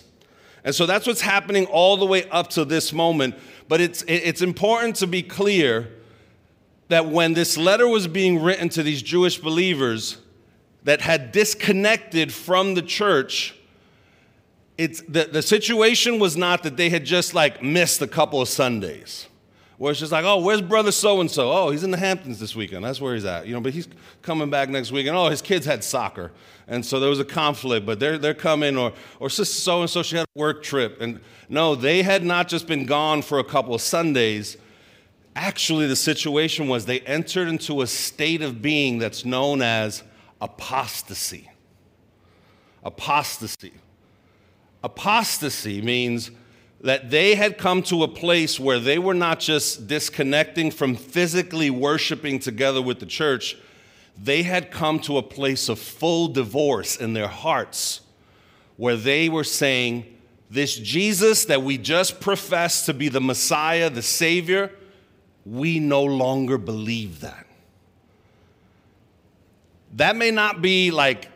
And 0.64 0.74
so 0.74 0.86
that's 0.86 1.06
what's 1.06 1.22
happening 1.22 1.66
all 1.66 1.98
the 1.98 2.06
way 2.06 2.28
up 2.30 2.50
to 2.52 2.66
this 2.66 2.94
moment. 2.94 3.36
But 3.68 3.82
it's, 3.82 4.04
it's 4.08 4.42
important 4.42 4.96
to 4.98 5.08
be 5.08 5.22
clear 5.22 5.90
that 6.88 7.08
when 7.08 7.34
this 7.34 7.58
letter 7.58 7.88
was 7.88 8.08
being 8.08 8.42
written 8.42 8.70
to 8.70 8.84
these 8.84 9.02
Jewish 9.02 9.38
believers 9.38 10.18
that 10.84 11.02
had 11.02 11.32
disconnected 11.32 12.34
from 12.34 12.76
the 12.76 12.82
church, 12.82 13.56
it's 14.78 15.02
the, 15.02 15.26
the 15.26 15.42
situation 15.42 16.20
was 16.20 16.36
not 16.36 16.64
that 16.64 16.78
they 16.78 16.90
had 16.90 17.06
just 17.06 17.34
like 17.34 17.62
missed 17.62 18.02
a 18.02 18.08
couple 18.08 18.42
of 18.42 18.48
Sundays. 18.48 19.28
Where 19.78 19.92
it's 19.92 20.00
just 20.00 20.12
like, 20.12 20.24
oh, 20.24 20.40
where's 20.40 20.62
brother 20.62 20.92
so 20.92 21.20
and 21.20 21.30
so? 21.30 21.52
Oh, 21.52 21.72
he's 21.72 21.84
in 21.84 21.92
the 21.92 21.98
Hamptons 21.98 22.40
this 22.40 22.56
weekend. 22.56 22.86
That's 22.86 23.02
where 23.02 23.16
he's 23.16 23.26
at. 23.26 23.48
You 23.48 23.54
know, 23.54 23.60
but 23.60 23.74
he's 23.74 23.88
coming 24.22 24.50
back 24.50 24.70
next 24.70 24.92
weekend. 24.92 25.18
Oh, 25.18 25.30
his 25.30 25.42
kids 25.42 25.66
had 25.66 25.84
soccer. 25.84 26.32
And 26.68 26.86
so 26.86 27.00
there 27.00 27.10
was 27.10 27.20
a 27.20 27.26
conflict, 27.26 27.86
but 27.86 28.00
they're, 28.00 28.18
they're 28.18 28.34
coming, 28.34 28.78
or, 28.78 28.94
or 29.20 29.30
sister 29.30 29.54
so 29.54 29.82
and 29.82 29.90
so, 29.90 30.04
she 30.04 30.16
had 30.16 30.26
a 30.36 30.40
work 30.40 30.64
trip. 30.64 31.02
And 31.02 31.20
no, 31.50 31.76
they 31.76 32.04
had 32.04 32.24
not 32.24 32.48
just 32.48 32.68
been 32.68 32.86
gone 32.86 33.22
for 33.22 33.40
a 33.40 33.44
couple 33.44 33.74
of 33.74 33.82
Sundays. 33.82 34.58
Actually, 35.36 35.88
the 35.88 35.96
situation 35.96 36.68
was 36.68 36.86
they 36.86 37.02
entered 37.02 37.48
into 37.48 37.82
a 37.82 37.88
state 37.88 38.42
of 38.42 38.62
being 38.62 39.00
that's 39.00 39.26
known 39.26 39.62
as 39.62 40.04
apostasy. 40.40 41.50
Apostasy. 42.84 43.74
Apostasy 44.84 45.82
means 45.82 46.32
that 46.82 47.10
they 47.10 47.36
had 47.36 47.58
come 47.58 47.82
to 47.84 48.04
a 48.04 48.08
place 48.08 48.60
where 48.60 48.80
they 48.80 49.00
were 49.00 49.14
not 49.14 49.40
just 49.40 49.88
disconnecting 49.88 50.70
from 50.70 50.96
physically 50.96 51.70
worshiping 51.70 52.40
together 52.40 52.82
with 52.82 53.00
the 53.00 53.06
church, 53.06 53.56
they 54.22 54.44
had 54.44 54.70
come 54.70 55.00
to 55.00 55.18
a 55.18 55.24
place 55.24 55.70
of 55.70 55.80
full 55.80 56.28
divorce 56.28 56.98
in 56.98 57.14
their 57.14 57.30
hearts 57.30 58.02
where 58.76 58.98
they 58.98 59.30
were 59.30 59.46
saying, 59.46 60.06
This 60.50 60.76
Jesus 60.76 61.46
that 61.46 61.64
we 61.64 61.78
just 61.78 62.20
professed 62.20 62.86
to 62.88 62.94
be 62.94 63.08
the 63.08 63.22
Messiah, 63.22 63.90
the 63.90 64.02
Savior, 64.02 64.72
we 65.46 65.80
no 65.80 66.04
longer 66.04 66.58
believe 66.58 67.22
that. 67.22 67.48
That 69.94 70.16
may 70.16 70.32
not 70.32 70.62
be 70.62 70.92
like 70.92 71.30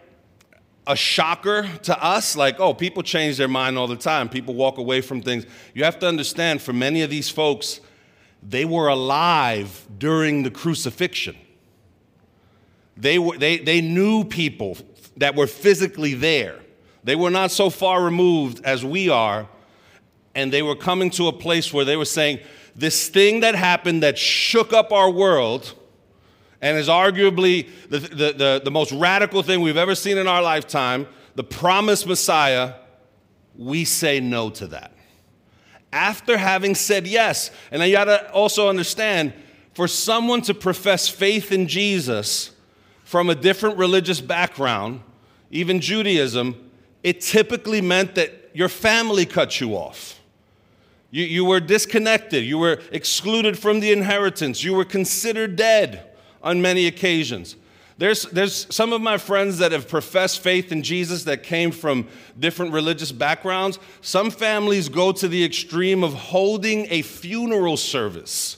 a 0.87 0.95
shocker 0.95 1.67
to 1.83 2.03
us. 2.03 2.35
Like, 2.35 2.59
oh, 2.59 2.73
people 2.73 3.03
change 3.03 3.37
their 3.37 3.47
mind 3.47 3.77
all 3.77 3.87
the 3.87 3.95
time. 3.95 4.29
People 4.29 4.53
walk 4.53 4.77
away 4.77 5.01
from 5.01 5.21
things. 5.21 5.45
You 5.73 5.83
have 5.83 5.99
to 5.99 6.07
understand, 6.07 6.61
for 6.61 6.73
many 6.73 7.01
of 7.01 7.09
these 7.09 7.29
folks, 7.29 7.81
they 8.41 8.65
were 8.65 8.87
alive 8.87 9.85
during 9.97 10.43
the 10.43 10.51
crucifixion. 10.51 11.35
They, 12.95 13.19
were, 13.19 13.37
they, 13.37 13.57
they 13.57 13.81
knew 13.81 14.23
people 14.23 14.77
that 15.17 15.35
were 15.35 15.47
physically 15.47 16.13
there. 16.13 16.59
They 17.03 17.15
were 17.15 17.29
not 17.29 17.51
so 17.51 17.69
far 17.69 18.03
removed 18.03 18.63
as 18.65 18.83
we 18.83 19.09
are. 19.09 19.47
And 20.33 20.51
they 20.51 20.61
were 20.61 20.75
coming 20.75 21.09
to 21.11 21.27
a 21.27 21.33
place 21.33 21.73
where 21.73 21.85
they 21.85 21.95
were 21.95 22.05
saying, 22.05 22.39
this 22.75 23.09
thing 23.09 23.39
that 23.39 23.55
happened 23.55 24.03
that 24.03 24.17
shook 24.17 24.71
up 24.71 24.91
our 24.91 25.09
world 25.09 25.73
and 26.61 26.77
is 26.77 26.87
arguably 26.87 27.69
the, 27.89 27.99
the, 27.99 28.33
the, 28.33 28.61
the 28.65 28.71
most 28.71 28.91
radical 28.91 29.43
thing 29.43 29.61
we've 29.61 29.77
ever 29.77 29.95
seen 29.95 30.17
in 30.17 30.27
our 30.27 30.41
lifetime, 30.41 31.07
the 31.35 31.43
promised 31.43 32.07
Messiah, 32.07 32.73
we 33.57 33.85
say 33.85 34.19
no 34.19 34.49
to 34.51 34.67
that. 34.67 34.91
After 35.93 36.37
having 36.37 36.75
said 36.75 37.07
yes, 37.07 37.51
and 37.71 37.81
you 37.83 37.91
gotta 37.91 38.31
also 38.31 38.69
understand 38.69 39.33
for 39.73 39.87
someone 39.87 40.41
to 40.41 40.53
profess 40.53 41.07
faith 41.07 41.51
in 41.51 41.67
Jesus 41.67 42.51
from 43.03 43.29
a 43.29 43.35
different 43.35 43.77
religious 43.77 44.19
background, 44.19 45.01
even 45.51 45.79
Judaism, 45.79 46.71
it 47.03 47.21
typically 47.21 47.81
meant 47.81 48.15
that 48.15 48.49
your 48.53 48.69
family 48.69 49.25
cut 49.25 49.61
you 49.61 49.75
off. 49.75 50.19
You, 51.09 51.23
you 51.23 51.45
were 51.45 51.59
disconnected. 51.59 52.43
You 52.43 52.57
were 52.57 52.81
excluded 52.91 53.57
from 53.57 53.79
the 53.79 53.91
inheritance. 53.91 54.63
You 54.63 54.73
were 54.73 54.83
considered 54.83 55.55
dead 55.55 56.07
on 56.47 56.61
many 56.61 56.87
occasions. 56.87 57.57
There's, 57.97 58.23
there's 58.23 58.73
some 58.73 58.93
of 58.93 59.01
my 59.01 59.17
friends 59.17 59.57
that 59.57 59.73
have 59.73 59.89
professed 59.89 60.39
faith 60.39 60.71
in 60.71 60.81
Jesus 60.81 61.25
that 61.25 61.43
came 61.43 61.71
from 61.71 62.07
different 62.39 62.71
religious 62.71 63.11
backgrounds. 63.11 63.79
Some 64.01 64.31
families 64.31 64.87
go 64.87 65.11
to 65.11 65.27
the 65.27 65.43
extreme 65.43 66.05
of 66.05 66.13
holding 66.13 66.87
a 66.89 67.01
funeral 67.01 67.75
service 67.75 68.57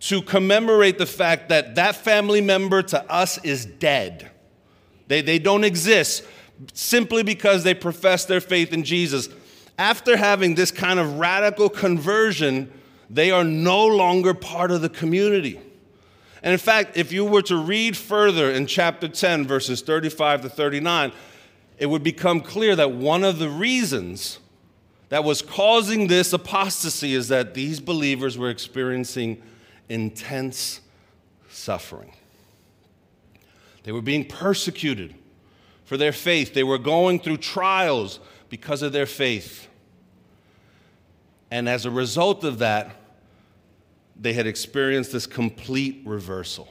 to 0.00 0.20
commemorate 0.20 0.98
the 0.98 1.06
fact 1.06 1.48
that 1.48 1.76
that 1.76 1.96
family 1.96 2.42
member 2.42 2.82
to 2.82 3.10
us 3.10 3.42
is 3.42 3.64
dead. 3.64 4.30
They, 5.08 5.22
they 5.22 5.38
don't 5.38 5.64
exist 5.64 6.22
simply 6.74 7.22
because 7.22 7.64
they 7.64 7.74
profess 7.74 8.26
their 8.26 8.42
faith 8.42 8.74
in 8.74 8.84
Jesus. 8.84 9.30
After 9.78 10.18
having 10.18 10.54
this 10.54 10.70
kind 10.70 10.98
of 10.98 11.18
radical 11.18 11.70
conversion, 11.70 12.70
they 13.08 13.30
are 13.30 13.44
no 13.44 13.86
longer 13.86 14.34
part 14.34 14.70
of 14.70 14.82
the 14.82 14.90
community. 14.90 15.60
And 16.46 16.52
in 16.52 16.60
fact, 16.60 16.96
if 16.96 17.10
you 17.10 17.24
were 17.24 17.42
to 17.42 17.56
read 17.56 17.96
further 17.96 18.52
in 18.52 18.68
chapter 18.68 19.08
10, 19.08 19.48
verses 19.48 19.82
35 19.82 20.42
to 20.42 20.48
39, 20.48 21.10
it 21.76 21.86
would 21.86 22.04
become 22.04 22.40
clear 22.40 22.76
that 22.76 22.92
one 22.92 23.24
of 23.24 23.40
the 23.40 23.50
reasons 23.50 24.38
that 25.08 25.24
was 25.24 25.42
causing 25.42 26.06
this 26.06 26.32
apostasy 26.32 27.14
is 27.14 27.26
that 27.26 27.54
these 27.54 27.80
believers 27.80 28.38
were 28.38 28.48
experiencing 28.48 29.42
intense 29.88 30.82
suffering. 31.50 32.12
They 33.82 33.90
were 33.90 34.00
being 34.00 34.24
persecuted 34.24 35.16
for 35.84 35.96
their 35.96 36.12
faith, 36.12 36.54
they 36.54 36.62
were 36.62 36.78
going 36.78 37.18
through 37.18 37.38
trials 37.38 38.20
because 38.50 38.82
of 38.82 38.92
their 38.92 39.06
faith. 39.06 39.66
And 41.50 41.68
as 41.68 41.86
a 41.86 41.90
result 41.90 42.44
of 42.44 42.60
that, 42.60 42.94
they 44.18 44.32
had 44.32 44.46
experienced 44.46 45.12
this 45.12 45.26
complete 45.26 46.02
reversal. 46.04 46.68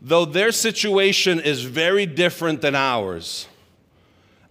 Though 0.00 0.24
their 0.24 0.52
situation 0.52 1.38
is 1.38 1.62
very 1.62 2.06
different 2.06 2.60
than 2.60 2.74
ours, 2.74 3.46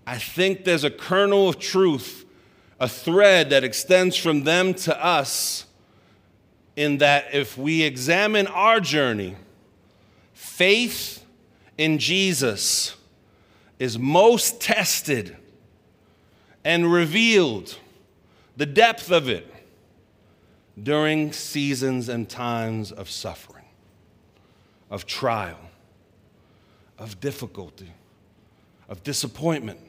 I 0.07 0.17
think 0.17 0.63
there's 0.63 0.83
a 0.83 0.91
kernel 0.91 1.49
of 1.49 1.59
truth, 1.59 2.25
a 2.79 2.87
thread 2.87 3.49
that 3.49 3.63
extends 3.63 4.15
from 4.15 4.43
them 4.43 4.73
to 4.75 5.03
us, 5.03 5.65
in 6.75 6.99
that 6.99 7.33
if 7.33 7.57
we 7.57 7.83
examine 7.83 8.47
our 8.47 8.79
journey, 8.79 9.35
faith 10.33 11.25
in 11.77 11.97
Jesus 11.97 12.95
is 13.77 13.99
most 13.99 14.61
tested 14.61 15.35
and 16.63 16.91
revealed, 16.91 17.77
the 18.55 18.65
depth 18.65 19.11
of 19.11 19.27
it 19.27 19.50
during 20.81 21.31
seasons 21.31 22.09
and 22.09 22.29
times 22.29 22.91
of 22.91 23.09
suffering, 23.09 23.65
of 24.89 25.05
trial, 25.05 25.59
of 26.97 27.19
difficulty, 27.19 27.91
of 28.89 29.03
disappointment. 29.03 29.79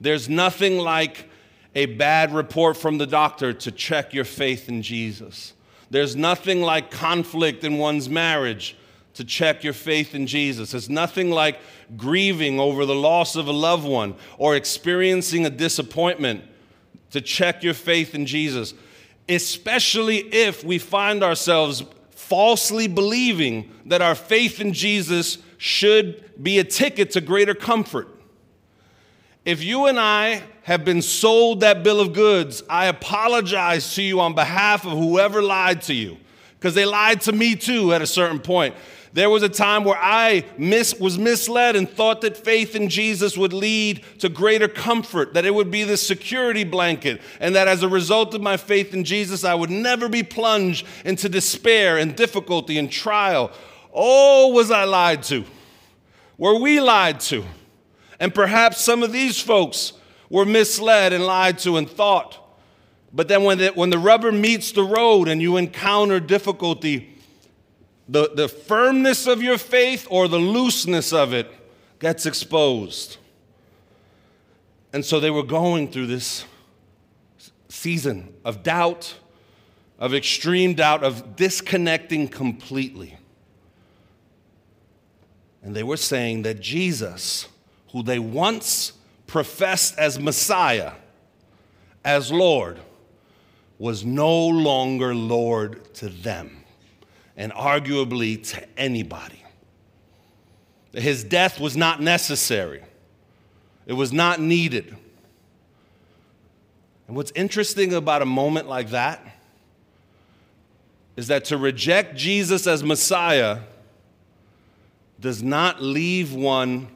There's 0.00 0.28
nothing 0.28 0.78
like 0.78 1.28
a 1.74 1.86
bad 1.86 2.32
report 2.32 2.76
from 2.76 2.98
the 2.98 3.06
doctor 3.06 3.52
to 3.52 3.70
check 3.70 4.14
your 4.14 4.24
faith 4.24 4.68
in 4.68 4.82
Jesus. 4.82 5.54
There's 5.90 6.16
nothing 6.16 6.62
like 6.62 6.90
conflict 6.90 7.64
in 7.64 7.78
one's 7.78 8.08
marriage 8.08 8.76
to 9.14 9.24
check 9.24 9.64
your 9.64 9.72
faith 9.72 10.14
in 10.14 10.26
Jesus. 10.26 10.70
There's 10.70 10.90
nothing 10.90 11.30
like 11.30 11.58
grieving 11.96 12.60
over 12.60 12.84
the 12.84 12.94
loss 12.94 13.36
of 13.36 13.48
a 13.48 13.52
loved 13.52 13.86
one 13.86 14.14
or 14.38 14.54
experiencing 14.54 15.46
a 15.46 15.50
disappointment 15.50 16.44
to 17.10 17.20
check 17.20 17.62
your 17.62 17.74
faith 17.74 18.14
in 18.14 18.26
Jesus 18.26 18.74
especially 19.28 20.18
if 20.18 20.64
we 20.64 20.78
find 20.78 21.22
ourselves 21.22 21.84
falsely 22.10 22.86
believing 22.86 23.72
that 23.86 24.02
our 24.02 24.14
faith 24.14 24.60
in 24.60 24.72
Jesus 24.72 25.38
should 25.56 26.24
be 26.42 26.58
a 26.58 26.64
ticket 26.64 27.10
to 27.12 27.20
greater 27.20 27.54
comfort. 27.54 28.08
If 29.44 29.64
you 29.64 29.86
and 29.86 29.98
I 29.98 30.42
have 30.64 30.84
been 30.84 31.00
sold 31.00 31.60
that 31.60 31.82
bill 31.82 32.00
of 32.00 32.12
goods, 32.12 32.62
I 32.68 32.86
apologize 32.86 33.94
to 33.94 34.02
you 34.02 34.20
on 34.20 34.34
behalf 34.34 34.84
of 34.84 34.92
whoever 34.92 35.40
lied 35.40 35.82
to 35.82 35.94
you, 35.94 36.18
because 36.58 36.74
they 36.74 36.84
lied 36.84 37.22
to 37.22 37.32
me 37.32 37.56
too 37.56 37.94
at 37.94 38.02
a 38.02 38.06
certain 38.06 38.40
point. 38.40 38.74
There 39.18 39.28
was 39.28 39.42
a 39.42 39.48
time 39.48 39.82
where 39.82 39.98
I 40.00 40.44
mis- 40.56 41.00
was 41.00 41.18
misled 41.18 41.74
and 41.74 41.90
thought 41.90 42.20
that 42.20 42.36
faith 42.36 42.76
in 42.76 42.88
Jesus 42.88 43.36
would 43.36 43.52
lead 43.52 44.04
to 44.20 44.28
greater 44.28 44.68
comfort, 44.68 45.34
that 45.34 45.44
it 45.44 45.52
would 45.52 45.72
be 45.72 45.82
the 45.82 45.96
security 45.96 46.62
blanket, 46.62 47.20
and 47.40 47.56
that 47.56 47.66
as 47.66 47.82
a 47.82 47.88
result 47.88 48.32
of 48.36 48.42
my 48.42 48.56
faith 48.56 48.94
in 48.94 49.02
Jesus, 49.02 49.42
I 49.42 49.56
would 49.56 49.70
never 49.70 50.08
be 50.08 50.22
plunged 50.22 50.86
into 51.04 51.28
despair 51.28 51.98
and 51.98 52.14
difficulty 52.14 52.78
and 52.78 52.92
trial. 52.92 53.50
Oh, 53.92 54.52
was 54.52 54.70
I 54.70 54.84
lied 54.84 55.24
to? 55.24 55.44
Were 56.36 56.60
we 56.60 56.80
lied 56.80 57.18
to? 57.22 57.44
And 58.20 58.32
perhaps 58.32 58.80
some 58.80 59.02
of 59.02 59.10
these 59.10 59.40
folks 59.40 59.94
were 60.30 60.44
misled 60.44 61.12
and 61.12 61.26
lied 61.26 61.58
to 61.58 61.76
and 61.76 61.90
thought. 61.90 62.38
But 63.12 63.26
then 63.26 63.42
when 63.42 63.58
the, 63.58 63.70
when 63.70 63.90
the 63.90 63.98
rubber 63.98 64.30
meets 64.30 64.70
the 64.70 64.84
road 64.84 65.26
and 65.26 65.42
you 65.42 65.56
encounter 65.56 66.20
difficulty, 66.20 67.17
the, 68.08 68.30
the 68.34 68.48
firmness 68.48 69.26
of 69.26 69.42
your 69.42 69.58
faith 69.58 70.06
or 70.10 70.28
the 70.28 70.38
looseness 70.38 71.12
of 71.12 71.34
it 71.34 71.50
gets 71.98 72.24
exposed. 72.24 73.18
And 74.92 75.04
so 75.04 75.20
they 75.20 75.30
were 75.30 75.42
going 75.42 75.90
through 75.90 76.06
this 76.06 76.44
season 77.68 78.32
of 78.44 78.62
doubt, 78.62 79.14
of 79.98 80.14
extreme 80.14 80.74
doubt, 80.74 81.04
of 81.04 81.36
disconnecting 81.36 82.28
completely. 82.28 83.18
And 85.62 85.76
they 85.76 85.82
were 85.82 85.98
saying 85.98 86.42
that 86.42 86.60
Jesus, 86.60 87.46
who 87.92 88.02
they 88.02 88.18
once 88.18 88.94
professed 89.26 89.98
as 89.98 90.18
Messiah, 90.18 90.92
as 92.04 92.32
Lord, 92.32 92.78
was 93.78 94.02
no 94.02 94.46
longer 94.46 95.14
Lord 95.14 95.92
to 95.96 96.08
them 96.08 96.57
and 97.38 97.52
arguably 97.52 98.46
to 98.50 98.66
anybody. 98.76 99.42
His 100.92 101.22
death 101.22 101.60
was 101.60 101.76
not 101.76 102.02
necessary, 102.02 102.82
it 103.86 103.94
was 103.94 104.12
not 104.12 104.40
needed. 104.40 104.94
And 107.06 107.16
what's 107.16 107.32
interesting 107.34 107.94
about 107.94 108.20
a 108.20 108.26
moment 108.26 108.68
like 108.68 108.90
that 108.90 109.24
is 111.16 111.28
that 111.28 111.46
to 111.46 111.56
reject 111.56 112.16
Jesus 112.16 112.66
as 112.66 112.84
Messiah 112.84 113.60
does 115.18 115.42
not 115.42 115.82
leave 115.82 116.34
one 116.34 116.88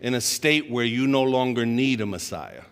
in 0.00 0.14
a 0.14 0.20
state 0.20 0.68
where 0.68 0.84
you 0.84 1.06
no 1.06 1.22
longer 1.22 1.64
need 1.64 2.00
a 2.00 2.06
Messiah. 2.06 2.64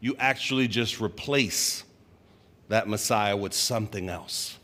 You 0.00 0.16
actually 0.18 0.66
just 0.66 1.00
replace 1.00 1.84
that 2.68 2.88
Messiah 2.88 3.36
with 3.36 3.54
something 3.54 4.08
else. 4.08 4.58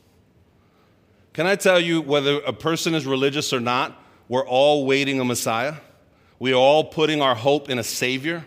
Can 1.37 1.47
I 1.47 1.55
tell 1.55 1.79
you, 1.79 2.01
whether 2.01 2.39
a 2.47 2.53
person 2.55 2.95
is 2.95 3.05
religious 3.05 3.53
or 3.53 3.61
not, 3.61 4.03
we're 4.27 4.47
all 4.47 4.87
waiting 4.87 5.21
a 5.21 5.25
Messiah. 5.25 5.75
We 6.39 6.55
are 6.55 6.57
all 6.57 6.83
putting 6.83 7.21
our 7.21 7.35
hope 7.35 7.69
in 7.69 7.79
a 7.79 7.85
Savior. 7.85 8.47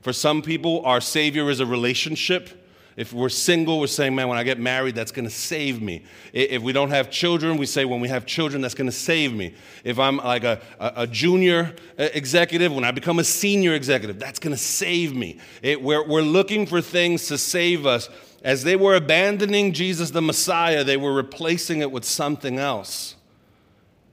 For 0.00 0.12
some 0.12 0.42
people, 0.42 0.84
our 0.84 1.00
Savior 1.00 1.48
is 1.48 1.60
a 1.60 1.66
relationship. 1.66 2.66
If 2.96 3.12
we're 3.12 3.28
single, 3.28 3.78
we're 3.78 3.86
saying, 3.86 4.16
man, 4.16 4.26
when 4.26 4.36
I 4.36 4.42
get 4.42 4.58
married, 4.58 4.96
that's 4.96 5.12
going 5.12 5.26
to 5.26 5.30
save 5.30 5.80
me. 5.80 6.02
If 6.32 6.60
we 6.60 6.72
don't 6.72 6.90
have 6.90 7.08
children, 7.08 7.56
we 7.56 7.66
say, 7.66 7.84
when 7.84 8.00
we 8.00 8.08
have 8.08 8.26
children, 8.26 8.62
that's 8.62 8.74
going 8.74 8.90
to 8.90 8.96
save 8.96 9.32
me. 9.32 9.54
If 9.84 10.00
I'm 10.00 10.16
like 10.16 10.42
a, 10.42 10.60
a, 10.80 11.06
junior 11.06 11.76
uh, 11.96 12.08
executive, 12.14 12.74
when 12.74 12.82
I 12.82 12.90
become 12.90 13.20
a 13.20 13.24
senior 13.24 13.74
executive, 13.74 14.18
that's 14.18 14.40
going 14.40 14.56
to 14.56 14.60
save 14.60 15.14
me. 15.14 15.38
It, 15.62 15.80
we're, 15.80 16.04
we're 16.04 16.22
looking 16.22 16.66
for 16.66 16.80
things 16.80 17.28
to 17.28 17.38
save 17.38 17.86
us. 17.86 18.08
As 18.42 18.62
they 18.62 18.76
were 18.76 18.94
abandoning 18.94 19.72
Jesus 19.72 20.10
the 20.10 20.22
Messiah, 20.22 20.84
they 20.84 20.96
were 20.96 21.12
replacing 21.12 21.80
it 21.80 21.90
with 21.90 22.04
something 22.04 22.58
else. 22.58 23.16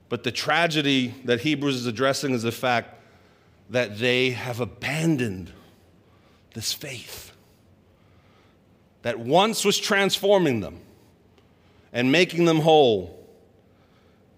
But 0.08 0.24
the 0.24 0.32
tragedy 0.32 1.14
that 1.24 1.40
Hebrews 1.40 1.76
is 1.76 1.86
addressing 1.86 2.32
is 2.32 2.42
the 2.42 2.52
fact 2.52 3.00
that 3.70 3.98
they 3.98 4.30
have 4.30 4.60
abandoned 4.60 5.52
this 6.54 6.72
faith 6.72 7.32
that 9.02 9.20
once 9.20 9.64
was 9.64 9.78
transforming 9.78 10.60
them 10.60 10.80
and 11.92 12.10
making 12.10 12.44
them 12.44 12.58
whole, 12.60 13.24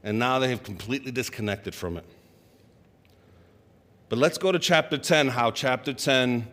and 0.05 0.19
now 0.19 0.39
they 0.39 0.51
have 0.51 0.63
completely 0.63 1.11
disconnected 1.11 1.75
from 1.75 1.97
it. 1.97 2.05
But 4.09 4.19
let's 4.19 4.37
go 4.37 4.53
to 4.53 4.59
chapter 4.59 4.99
10, 4.99 5.29
how 5.29 5.51
chapter 5.51 5.93
10 5.93 6.47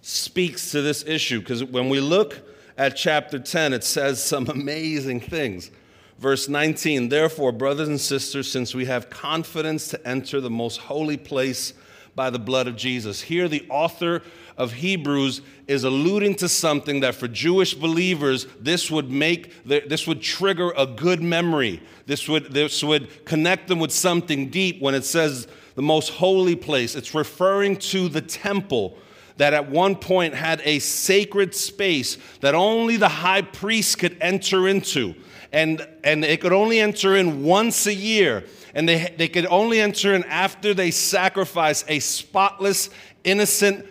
speaks 0.00 0.70
to 0.70 0.80
this 0.80 1.04
issue. 1.06 1.40
Because 1.40 1.64
when 1.64 1.88
we 1.88 2.00
look 2.00 2.40
at 2.78 2.96
chapter 2.96 3.40
10, 3.40 3.72
it 3.72 3.82
says 3.82 4.22
some 4.22 4.48
amazing 4.48 5.20
things. 5.20 5.70
Verse 6.18 6.48
19, 6.48 7.08
therefore, 7.08 7.52
brothers 7.52 7.88
and 7.88 8.00
sisters, 8.00 8.50
since 8.50 8.74
we 8.74 8.86
have 8.86 9.10
confidence 9.10 9.88
to 9.88 10.08
enter 10.08 10.40
the 10.40 10.50
most 10.50 10.78
holy 10.78 11.16
place 11.16 11.74
by 12.14 12.30
the 12.30 12.38
blood 12.38 12.66
of 12.66 12.76
Jesus. 12.76 13.20
Here, 13.20 13.48
the 13.48 13.66
author 13.68 14.22
of 14.56 14.72
Hebrews 14.72 15.42
is 15.68 15.84
alluding 15.84 16.36
to 16.36 16.48
something 16.48 17.00
that 17.00 17.14
for 17.14 17.28
Jewish 17.28 17.74
believers, 17.74 18.46
this 18.60 18.90
would 18.90 19.10
make, 19.10 19.64
this 19.64 20.06
would 20.06 20.20
trigger 20.20 20.72
a 20.76 20.86
good 20.86 21.22
memory. 21.22 21.80
This 22.06 22.28
would, 22.28 22.52
this 22.52 22.82
would 22.82 23.24
connect 23.24 23.68
them 23.68 23.78
with 23.78 23.92
something 23.92 24.50
deep 24.50 24.80
when 24.80 24.94
it 24.94 25.04
says 25.04 25.46
the 25.76 25.82
most 25.82 26.10
holy 26.10 26.56
place. 26.56 26.96
It's 26.96 27.14
referring 27.14 27.76
to 27.76 28.08
the 28.08 28.20
temple 28.20 28.98
that 29.38 29.54
at 29.54 29.70
one 29.70 29.96
point 29.96 30.34
had 30.34 30.60
a 30.64 30.78
sacred 30.80 31.54
space 31.54 32.18
that 32.40 32.54
only 32.54 32.96
the 32.96 33.08
high 33.08 33.42
priest 33.42 33.98
could 33.98 34.16
enter 34.20 34.68
into. 34.68 35.14
And, 35.52 35.86
and 36.04 36.24
it 36.24 36.40
could 36.40 36.52
only 36.52 36.78
enter 36.78 37.16
in 37.16 37.42
once 37.42 37.86
a 37.86 37.94
year. 37.94 38.44
And 38.74 38.88
they, 38.88 39.14
they 39.16 39.28
could 39.28 39.46
only 39.46 39.80
enter 39.80 40.14
in 40.14 40.24
after 40.24 40.74
they 40.74 40.90
sacrificed 40.90 41.86
a 41.88 42.00
spotless, 42.00 42.90
innocent, 43.24 43.86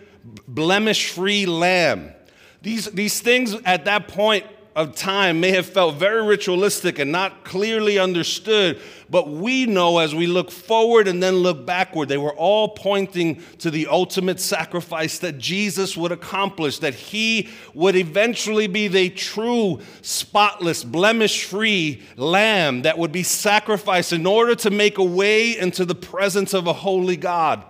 blemish 0.47 1.09
free 1.09 1.45
lamb. 1.45 2.13
These, 2.61 2.91
these 2.91 3.19
things 3.21 3.55
at 3.65 3.85
that 3.85 4.07
point 4.07 4.45
of 4.77 4.93
time 4.93 5.39
may 5.39 5.49
have 5.49 5.65
felt 5.65 5.95
very 5.95 6.23
ritualistic 6.23 6.99
and 6.99 7.11
not 7.11 7.43
clearly 7.43 7.97
understood, 7.97 8.79
but 9.09 9.27
we 9.27 9.65
know 9.65 9.97
as 9.97 10.13
we 10.13 10.27
look 10.27 10.51
forward 10.51 11.07
and 11.07 11.21
then 11.21 11.37
look 11.37 11.65
backward, 11.65 12.07
they 12.07 12.17
were 12.19 12.35
all 12.35 12.69
pointing 12.69 13.41
to 13.57 13.71
the 13.71 13.87
ultimate 13.87 14.39
sacrifice 14.39 15.17
that 15.17 15.39
Jesus 15.39 15.97
would 15.97 16.11
accomplish, 16.11 16.77
that 16.77 16.93
he 16.93 17.49
would 17.73 17.95
eventually 17.95 18.67
be 18.67 18.87
the 18.87 19.09
true, 19.09 19.81
spotless, 20.03 20.83
blemish 20.83 21.45
free 21.45 22.03
lamb 22.15 22.83
that 22.83 22.99
would 22.99 23.11
be 23.11 23.23
sacrificed 23.23 24.13
in 24.13 24.27
order 24.27 24.53
to 24.53 24.69
make 24.69 24.99
a 24.99 25.03
way 25.03 25.57
into 25.57 25.85
the 25.85 25.95
presence 25.95 26.53
of 26.53 26.67
a 26.67 26.73
holy 26.73 27.17
God. 27.17 27.63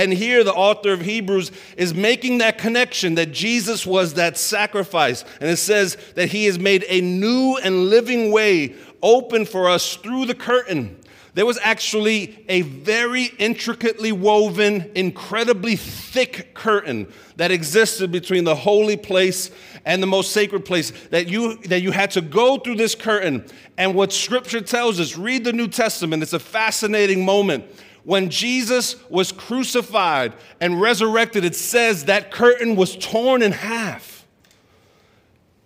And 0.00 0.14
here, 0.14 0.42
the 0.42 0.54
author 0.54 0.94
of 0.94 1.02
Hebrews 1.02 1.52
is 1.76 1.92
making 1.92 2.38
that 2.38 2.56
connection 2.56 3.16
that 3.16 3.32
Jesus 3.32 3.84
was 3.84 4.14
that 4.14 4.38
sacrifice. 4.38 5.26
And 5.42 5.50
it 5.50 5.58
says 5.58 5.98
that 6.14 6.30
he 6.30 6.46
has 6.46 6.58
made 6.58 6.86
a 6.88 7.02
new 7.02 7.58
and 7.62 7.90
living 7.90 8.32
way 8.32 8.76
open 9.02 9.44
for 9.44 9.68
us 9.68 9.96
through 9.96 10.24
the 10.24 10.34
curtain. 10.34 10.96
There 11.34 11.44
was 11.44 11.58
actually 11.62 12.42
a 12.48 12.62
very 12.62 13.24
intricately 13.38 14.10
woven, 14.10 14.90
incredibly 14.94 15.76
thick 15.76 16.54
curtain 16.54 17.12
that 17.36 17.50
existed 17.50 18.10
between 18.10 18.44
the 18.44 18.54
holy 18.54 18.96
place 18.96 19.50
and 19.84 20.02
the 20.02 20.06
most 20.06 20.32
sacred 20.32 20.64
place 20.64 20.92
that 21.10 21.28
you 21.28 21.56
that 21.64 21.82
you 21.82 21.90
had 21.90 22.10
to 22.12 22.22
go 22.22 22.56
through 22.56 22.76
this 22.76 22.94
curtain 22.94 23.44
and 23.78 23.94
what 23.94 24.12
scripture 24.12 24.60
tells 24.60 25.00
us 25.00 25.16
read 25.16 25.42
the 25.42 25.52
new 25.54 25.66
testament 25.66 26.22
it's 26.22 26.34
a 26.34 26.38
fascinating 26.38 27.24
moment 27.24 27.64
when 28.04 28.30
Jesus 28.30 28.96
was 29.10 29.32
crucified 29.32 30.32
and 30.60 30.80
resurrected, 30.80 31.44
it 31.44 31.54
says 31.54 32.06
that 32.06 32.30
curtain 32.30 32.76
was 32.76 32.96
torn 32.96 33.42
in 33.42 33.52
half. 33.52 34.26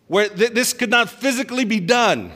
Where 0.09 0.29
th- 0.29 0.53
this 0.53 0.73
could 0.73 0.90
not 0.90 1.09
physically 1.09 1.64
be 1.64 1.81
done 1.81 2.33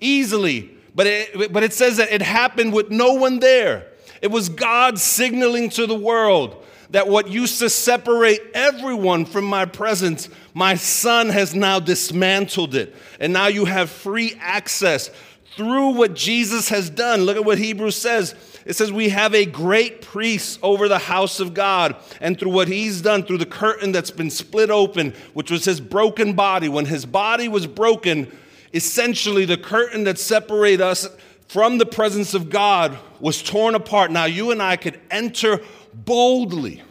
easily, 0.00 0.70
but 0.94 1.06
it, 1.06 1.52
but 1.52 1.62
it 1.62 1.72
says 1.72 1.96
that 1.96 2.12
it 2.12 2.22
happened 2.22 2.72
with 2.72 2.90
no 2.90 3.14
one 3.14 3.40
there. 3.40 3.86
It 4.20 4.30
was 4.30 4.48
God 4.48 4.98
signaling 4.98 5.70
to 5.70 5.86
the 5.86 5.94
world 5.94 6.64
that 6.90 7.08
what 7.08 7.28
used 7.28 7.58
to 7.58 7.68
separate 7.68 8.40
everyone 8.54 9.24
from 9.24 9.44
my 9.44 9.64
presence, 9.64 10.28
my 10.54 10.74
son 10.74 11.28
has 11.28 11.54
now 11.54 11.78
dismantled 11.78 12.74
it. 12.74 12.94
And 13.20 13.32
now 13.32 13.48
you 13.48 13.66
have 13.66 13.90
free 13.90 14.34
access 14.40 15.10
through 15.56 15.90
what 15.90 16.14
Jesus 16.14 16.68
has 16.68 16.88
done. 16.88 17.22
Look 17.22 17.36
at 17.36 17.44
what 17.44 17.58
Hebrews 17.58 17.96
says. 17.96 18.34
It 18.68 18.76
says, 18.76 18.92
We 18.92 19.08
have 19.08 19.34
a 19.34 19.46
great 19.46 20.02
priest 20.02 20.60
over 20.62 20.88
the 20.88 20.98
house 20.98 21.40
of 21.40 21.54
God. 21.54 21.96
And 22.20 22.38
through 22.38 22.52
what 22.52 22.68
he's 22.68 23.00
done, 23.00 23.24
through 23.24 23.38
the 23.38 23.46
curtain 23.46 23.92
that's 23.92 24.10
been 24.10 24.28
split 24.28 24.70
open, 24.70 25.14
which 25.32 25.50
was 25.50 25.64
his 25.64 25.80
broken 25.80 26.34
body, 26.34 26.68
when 26.68 26.84
his 26.84 27.06
body 27.06 27.48
was 27.48 27.66
broken, 27.66 28.30
essentially 28.74 29.46
the 29.46 29.56
curtain 29.56 30.04
that 30.04 30.18
separated 30.18 30.82
us 30.82 31.08
from 31.48 31.78
the 31.78 31.86
presence 31.86 32.34
of 32.34 32.50
God 32.50 32.98
was 33.20 33.42
torn 33.42 33.74
apart. 33.74 34.10
Now 34.10 34.26
you 34.26 34.50
and 34.50 34.62
I 34.62 34.76
could 34.76 35.00
enter 35.10 35.60
boldly 35.94 36.82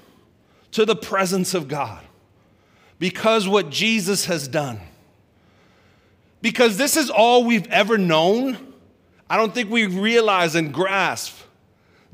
to 0.72 0.84
the 0.84 0.96
presence 0.96 1.54
of 1.54 1.68
God 1.68 2.04
because 2.98 3.48
what 3.48 3.70
Jesus 3.70 4.26
has 4.26 4.48
done 4.48 4.82
because 6.42 6.78
this 6.78 6.98
is 6.98 7.10
all 7.10 7.44
we've 7.44 7.68
ever 7.72 7.98
known, 7.98 8.74
I 9.30 9.38
don't 9.38 9.54
think 9.54 9.72
we 9.72 9.88
realize 9.88 10.56
and 10.56 10.72
grasp 10.74 11.36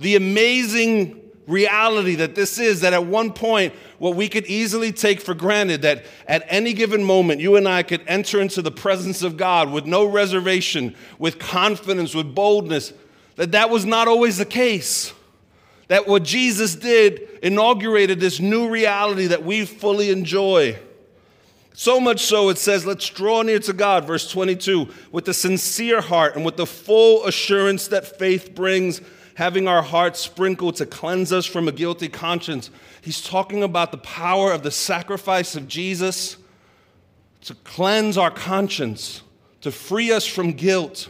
the 0.03 0.15
amazing 0.15 1.19
reality 1.47 2.15
that 2.15 2.35
this 2.35 2.59
is 2.59 2.81
that 2.81 2.93
at 2.93 3.05
one 3.05 3.33
point, 3.33 3.73
what 3.97 4.15
we 4.15 4.29
could 4.29 4.45
easily 4.45 4.91
take 4.91 5.19
for 5.19 5.33
granted 5.33 5.81
that 5.81 6.05
at 6.27 6.45
any 6.47 6.73
given 6.73 7.03
moment, 7.03 7.41
you 7.41 7.55
and 7.55 7.67
I 7.67 7.83
could 7.83 8.01
enter 8.07 8.39
into 8.39 8.61
the 8.61 8.71
presence 8.71 9.23
of 9.23 9.37
God 9.37 9.71
with 9.71 9.85
no 9.85 10.05
reservation, 10.05 10.95
with 11.19 11.39
confidence, 11.39 12.13
with 12.13 12.33
boldness, 12.33 12.93
that 13.35 13.51
that 13.53 13.69
was 13.69 13.85
not 13.85 14.07
always 14.07 14.37
the 14.37 14.45
case. 14.45 15.13
That 15.87 16.07
what 16.07 16.23
Jesus 16.23 16.75
did 16.75 17.27
inaugurated 17.41 18.19
this 18.19 18.39
new 18.39 18.69
reality 18.69 19.27
that 19.27 19.43
we 19.43 19.65
fully 19.65 20.11
enjoy. 20.11 20.77
So 21.73 21.99
much 21.99 22.21
so, 22.21 22.49
it 22.49 22.57
says, 22.57 22.85
let's 22.85 23.09
draw 23.09 23.41
near 23.41 23.59
to 23.59 23.73
God, 23.73 24.05
verse 24.05 24.29
22, 24.31 24.87
with 25.11 25.27
a 25.27 25.33
sincere 25.33 26.01
heart 26.01 26.35
and 26.35 26.45
with 26.45 26.55
the 26.55 26.67
full 26.67 27.25
assurance 27.25 27.87
that 27.87 28.19
faith 28.19 28.53
brings, 28.53 29.01
having 29.35 29.67
our 29.67 29.81
hearts 29.81 30.19
sprinkled 30.19 30.75
to 30.77 30.85
cleanse 30.85 31.31
us 31.31 31.45
from 31.45 31.67
a 31.67 31.71
guilty 31.71 32.07
conscience. 32.07 32.69
He's 33.01 33.21
talking 33.21 33.63
about 33.63 33.91
the 33.91 33.97
power 33.97 34.51
of 34.51 34.63
the 34.63 34.71
sacrifice 34.71 35.55
of 35.55 35.67
Jesus 35.67 36.37
to 37.41 37.55
cleanse 37.55 38.17
our 38.17 38.31
conscience, 38.31 39.21
to 39.61 39.71
free 39.71 40.11
us 40.11 40.25
from 40.25 40.53
guilt. 40.53 41.09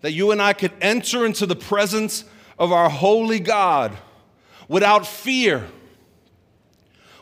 That 0.00 0.12
you 0.12 0.30
and 0.30 0.40
I 0.40 0.52
could 0.52 0.72
enter 0.80 1.26
into 1.26 1.44
the 1.44 1.56
presence 1.56 2.24
of 2.58 2.72
our 2.72 2.88
holy 2.88 3.40
God 3.40 3.96
without 4.68 5.06
fear 5.06 5.66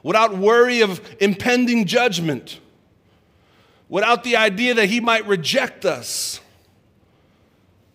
without 0.03 0.37
worry 0.37 0.81
of 0.81 1.01
impending 1.21 1.85
judgment, 1.85 2.61
without 3.89 4.25
the 4.25 4.37
idea 4.37 4.75
that 4.75 4.87
he 4.87 5.01
might 5.01 5.27
reject 5.27 5.85
us 5.85 6.41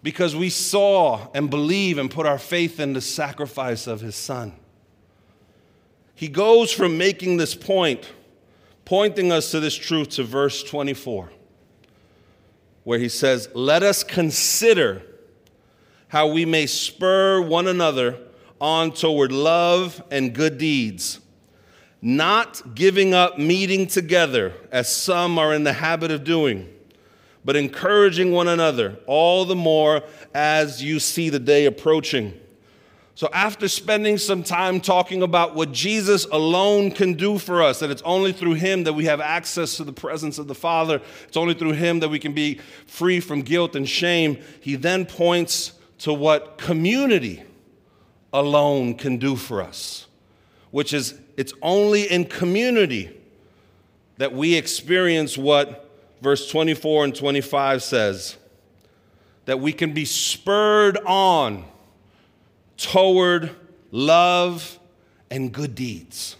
because 0.04 0.36
we 0.36 0.50
saw 0.50 1.28
and 1.34 1.50
believe 1.50 1.98
and 1.98 2.12
put 2.12 2.26
our 2.26 2.38
faith 2.38 2.80
in 2.80 2.94
the 2.94 3.02
sacrifice 3.02 3.88
of 3.88 4.02
his 4.02 4.16
son. 4.16 4.54
He 6.14 6.28
goes 6.28 6.72
from 6.72 6.98
making 6.98 7.38
this 7.38 7.56
point, 7.56 8.12
pointing 8.86 9.32
us 9.32 9.50
to 9.52 9.60
this 9.60 9.76
truth, 9.76 10.10
to 10.12 10.24
verse 10.24 10.64
24, 10.64 11.32
where 12.84 13.00
he 13.00 13.10
says, 13.10 13.50
Let 13.56 13.82
us 13.82 14.04
consider 14.04 15.02
how 16.10 16.28
we 16.28 16.46
may 16.46 16.68
spur 16.68 17.42
one 17.42 17.68
another 17.68 18.20
on 18.62 18.92
toward 18.92 19.32
love 19.32 20.04
and 20.12 20.36
good 20.36 20.60
deeds 20.60 21.20
not 22.06 22.76
giving 22.76 23.14
up 23.14 23.40
meeting 23.40 23.88
together 23.88 24.54
as 24.74 24.94
some 24.94 25.40
are 25.40 25.54
in 25.54 25.64
the 25.64 25.72
habit 25.72 26.12
of 26.12 26.26
doing, 26.26 26.70
but 27.46 27.56
encouraging 27.56 28.32
one 28.32 28.48
another, 28.48 28.98
all 29.06 29.46
the 29.46 29.56
more 29.56 30.04
as 30.34 30.82
you 30.84 31.00
see 31.00 31.30
the 31.30 31.40
day 31.40 31.66
approaching. 31.66 32.40
So, 33.16 33.30
after 33.32 33.68
spending 33.68 34.18
some 34.18 34.44
time 34.44 34.82
talking 34.82 35.22
about 35.22 35.54
what 35.54 35.72
Jesus 35.72 36.26
alone 36.26 36.90
can 36.90 37.14
do 37.14 37.38
for 37.38 37.62
us, 37.62 37.80
that 37.80 37.92
it's 37.92 38.02
only 38.02 38.34
through 38.34 38.56
Him 38.56 38.86
that 38.86 38.94
we 38.94 39.06
have 39.06 39.22
access 39.22 39.78
to 39.78 39.84
the 39.84 39.94
presence 39.94 40.40
of 40.40 40.48
the 40.48 40.56
Father, 40.56 41.00
it's 41.28 41.38
only 41.38 41.54
through 41.54 41.74
Him 41.74 42.00
that 42.00 42.10
we 42.10 42.18
can 42.18 42.34
be 42.34 42.60
free 42.88 43.20
from 43.20 43.44
guilt 43.44 43.76
and 43.76 43.88
shame, 43.88 44.42
He 44.62 44.76
then 44.76 45.06
points 45.06 45.74
to 46.00 46.12
what 46.12 46.58
community 46.58 47.44
alone 48.34 48.96
can 48.96 49.18
do 49.18 49.36
for 49.36 49.62
us, 49.62 50.08
which 50.72 50.92
is 50.92 51.20
it's 51.38 51.54
only 51.62 52.04
in 52.04 52.26
community 52.26 53.16
that 54.18 54.34
we 54.34 54.56
experience 54.56 55.38
what 55.38 55.83
verse 56.24 56.50
24 56.50 57.04
and 57.04 57.16
25 57.16 57.84
says 57.84 58.38
that 59.46 59.60
we 59.60 59.74
can 59.74 59.94
be 59.94 60.06
spurred 60.06 60.98
on 61.06 61.66
toward 62.78 63.52
love 63.92 64.80
and 65.30 65.52
good 65.52 65.76
deeds. 65.76 66.38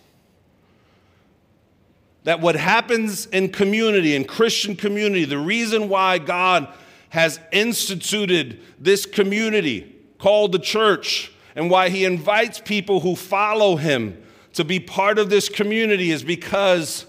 That 2.24 2.40
what 2.40 2.56
happens 2.56 3.26
in 3.26 3.50
community, 3.50 4.16
in 4.16 4.24
Christian 4.24 4.78
community, 4.78 5.26
the 5.26 5.38
reason 5.38 5.90
why 5.90 6.18
God 6.18 6.74
has 7.10 7.42
instituted 7.52 8.62
this 8.80 9.06
community 9.06 9.94
called 10.18 10.54
the 10.54 10.60
church 10.60 11.34
and 11.56 11.70
why 11.70 11.90
he 11.90 12.06
invites 12.06 12.62
people 12.62 13.02
who 13.02 13.18
follow 13.18 13.76
him 13.76 14.18
to 14.54 14.64
be 14.64 14.80
part 14.80 15.20
of 15.20 15.30
this 15.30 15.50
community 15.50 16.12
is 16.12 16.24
because 16.24 17.06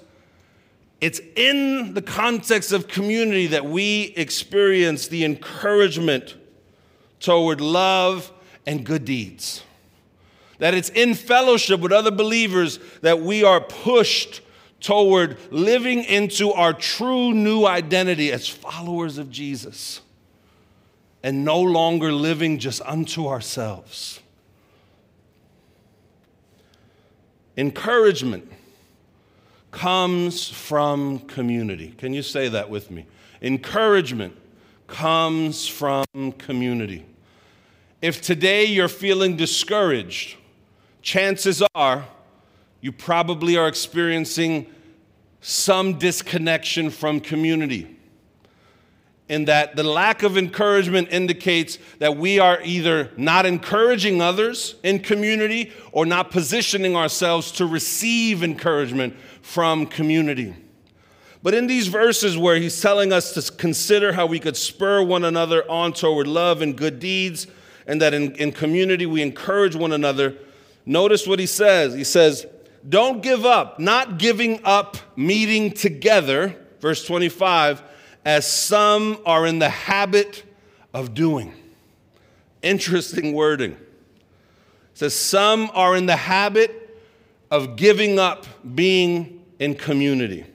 it's 1.04 1.20
in 1.36 1.92
the 1.92 2.00
context 2.00 2.72
of 2.72 2.88
community 2.88 3.48
that 3.48 3.66
we 3.66 4.14
experience 4.16 5.06
the 5.08 5.22
encouragement 5.26 6.34
toward 7.20 7.60
love 7.60 8.32
and 8.64 8.86
good 8.86 9.04
deeds. 9.04 9.62
That 10.60 10.72
it's 10.72 10.88
in 10.88 11.12
fellowship 11.12 11.80
with 11.80 11.92
other 11.92 12.10
believers 12.10 12.78
that 13.02 13.20
we 13.20 13.44
are 13.44 13.60
pushed 13.60 14.40
toward 14.80 15.36
living 15.52 16.04
into 16.04 16.50
our 16.52 16.72
true 16.72 17.34
new 17.34 17.66
identity 17.66 18.32
as 18.32 18.48
followers 18.48 19.18
of 19.18 19.30
Jesus 19.30 20.00
and 21.22 21.44
no 21.44 21.60
longer 21.60 22.12
living 22.12 22.58
just 22.58 22.80
unto 22.80 23.26
ourselves. 23.26 24.20
Encouragement 27.58 28.53
comes 29.74 30.48
from 30.48 31.18
community. 31.18 31.92
Can 31.98 32.14
you 32.14 32.22
say 32.22 32.48
that 32.48 32.70
with 32.70 32.92
me? 32.92 33.06
Encouragement 33.42 34.32
comes 34.86 35.66
from 35.66 36.04
community. 36.38 37.04
If 38.00 38.22
today 38.22 38.66
you're 38.66 38.86
feeling 38.86 39.36
discouraged, 39.36 40.36
chances 41.02 41.60
are 41.74 42.06
you 42.82 42.92
probably 42.92 43.56
are 43.56 43.66
experiencing 43.66 44.66
some 45.40 45.98
disconnection 45.98 46.88
from 46.88 47.18
community. 47.18 47.93
In 49.26 49.46
that 49.46 49.74
the 49.74 49.82
lack 49.82 50.22
of 50.22 50.36
encouragement 50.36 51.08
indicates 51.10 51.78
that 51.98 52.16
we 52.16 52.38
are 52.38 52.60
either 52.62 53.10
not 53.16 53.46
encouraging 53.46 54.20
others 54.20 54.74
in 54.82 54.98
community 54.98 55.72
or 55.92 56.04
not 56.04 56.30
positioning 56.30 56.94
ourselves 56.94 57.50
to 57.52 57.64
receive 57.64 58.42
encouragement 58.42 59.16
from 59.40 59.86
community. 59.86 60.54
But 61.42 61.54
in 61.54 61.66
these 61.66 61.88
verses 61.88 62.36
where 62.36 62.56
he's 62.56 62.80
telling 62.80 63.12
us 63.12 63.32
to 63.34 63.52
consider 63.52 64.12
how 64.12 64.26
we 64.26 64.40
could 64.40 64.56
spur 64.56 65.02
one 65.02 65.24
another 65.24 65.70
on 65.70 65.92
toward 65.92 66.26
love 66.26 66.62
and 66.62 66.76
good 66.76 66.98
deeds, 66.98 67.46
and 67.86 68.00
that 68.00 68.14
in, 68.14 68.32
in 68.36 68.52
community 68.52 69.06
we 69.06 69.20
encourage 69.22 69.76
one 69.76 69.92
another, 69.92 70.36
notice 70.86 71.26
what 71.26 71.38
he 71.38 71.46
says. 71.46 71.94
He 71.94 72.04
says, 72.04 72.46
don't 72.86 73.22
give 73.22 73.44
up, 73.44 73.78
not 73.78 74.18
giving 74.18 74.60
up 74.64 74.96
meeting 75.16 75.70
together, 75.70 76.56
verse 76.80 77.04
25, 77.06 77.82
as 78.24 78.50
some 78.50 79.18
are 79.26 79.46
in 79.46 79.58
the 79.58 79.68
habit 79.68 80.44
of 80.92 81.14
doing. 81.14 81.52
Interesting 82.62 83.32
wording. 83.32 83.72
It 83.72 83.78
says, 84.94 85.14
some 85.14 85.70
are 85.74 85.96
in 85.96 86.06
the 86.06 86.16
habit 86.16 86.80
of 87.50 87.76
giving 87.76 88.18
up 88.18 88.46
being 88.74 89.44
in 89.58 89.74
community. 89.74 90.46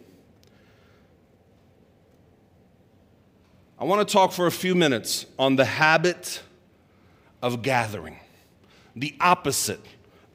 I 3.77 3.85
want 3.85 4.05
to 4.05 4.11
talk 4.11 4.33
for 4.33 4.45
a 4.45 4.51
few 4.51 4.75
minutes 4.75 5.25
on 5.37 5.55
the 5.55 5.65
habit 5.65 6.41
of 7.41 7.61
gathering, 7.61 8.19
the 8.95 9.15
opposite 9.21 9.79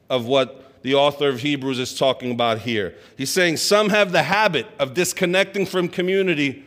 of 0.09 0.25
what 0.25 0.81
the 0.81 0.95
author 0.95 1.29
of 1.29 1.39
Hebrews 1.39 1.77
is 1.79 1.97
talking 1.97 2.31
about 2.31 2.59
here. 2.59 2.95
He's 3.17 3.29
saying 3.29 3.57
some 3.57 3.89
have 3.89 4.11
the 4.11 4.23
habit 4.23 4.67
of 4.79 4.93
disconnecting 4.93 5.67
from 5.67 5.87
community, 5.87 6.64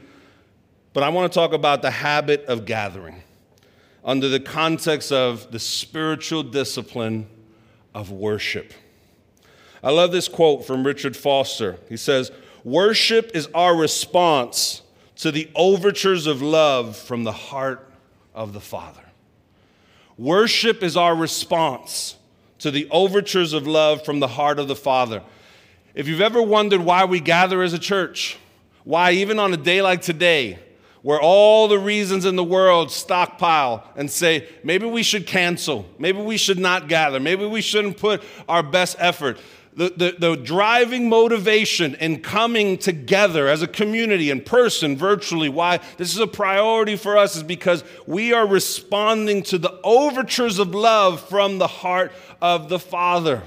but 0.92 1.03
I 1.03 1.09
want 1.09 1.33
to 1.33 1.38
talk 1.38 1.53
about 1.53 1.83
the 1.83 1.90
habit 1.90 2.44
of 2.46 2.64
gathering 2.64 3.22
under 4.05 4.29
the 4.29 4.40
context 4.40 5.12
of 5.12 5.51
the 5.51 5.59
spiritual 5.59 6.42
discipline 6.42 7.27
of 7.94 8.11
worship. 8.11 8.72
I 9.83 9.90
love 9.90 10.12
this 10.12 10.29
quote 10.29 10.66
from 10.66 10.87
Richard 10.87 11.16
Foster. 11.16 11.77
He 11.88 11.96
says, 11.96 12.33
Worship 12.64 13.31
is 13.35 13.48
our 13.55 13.77
response 13.77 14.83
to 15.16 15.31
the 15.31 15.51
overtures 15.55 16.27
of 16.27 16.42
love 16.42 16.96
from 16.96 17.24
the 17.24 17.33
heart 17.33 17.90
of 18.35 18.53
the 18.53 18.61
Father. 18.61 19.03
Worship 20.16 20.83
is 20.83 20.96
our 20.96 21.14
response 21.14 22.16
to 22.59 22.70
the 22.70 22.88
overtures 22.90 23.53
of 23.53 23.66
love 23.66 24.05
from 24.05 24.20
the 24.20 24.29
heart 24.29 24.59
of 24.59 24.68
the 24.68 24.77
Father. 24.77 25.22
If 25.94 26.09
you've 26.09 26.20
ever 26.20 26.42
wondered 26.42 26.81
why 26.81 27.05
we 27.05 27.20
gather 27.20 27.62
as 27.62 27.72
a 27.72 27.79
church, 27.79 28.37
why 28.85 29.12
even 29.12 29.38
on 29.38 29.53
a 29.53 29.57
day 29.57 29.81
like 29.83 30.03
today, 30.03 30.59
where 31.09 31.23
all 31.23 31.68
the 31.68 31.79
reasons 31.79 32.27
in 32.27 32.37
the 32.37 32.44
world 32.44 32.90
stockpile 32.90 33.83
and 33.97 34.11
say, 34.11 34.47
maybe 34.62 34.85
we 34.85 35.03
should 35.03 35.27
cancel, 35.27 35.87
maybe 35.99 36.21
we 36.21 36.37
should 36.37 36.59
not 36.59 36.87
gather, 36.87 37.18
maybe 37.18 37.47
we 37.47 37.62
shouldn't 37.62 37.97
put 37.97 38.23
our 38.47 38.62
best 38.62 38.94
effort 38.99 39.38
the, 39.75 39.88
the, 39.97 40.16
the, 40.18 40.37
driving 40.37 41.09
motivation 41.09 41.94
in 41.94 42.21
coming 42.21 42.77
together 42.77 43.49
as 43.49 43.62
a 43.62 43.66
community 43.66 44.29
in 44.29 44.42
person, 44.42 44.99
virtually, 44.99 45.49
why 45.49 45.79
this 45.97 46.12
is 46.12 46.18
a 46.18 46.27
priority 46.27 46.97
for 46.97 47.16
us 47.16 47.37
is 47.37 47.42
because 47.42 47.85
we 48.05 48.35
are 48.35 48.47
responding 48.47 49.44
to 49.44 49.57
the 49.57 49.81
overtures 49.85 50.59
of 50.59 50.75
love 50.75 51.27
from 51.27 51.59
the 51.59 51.68
heart 51.68 52.12
of 52.42 52.68
the 52.68 52.79
Father. 52.79 53.44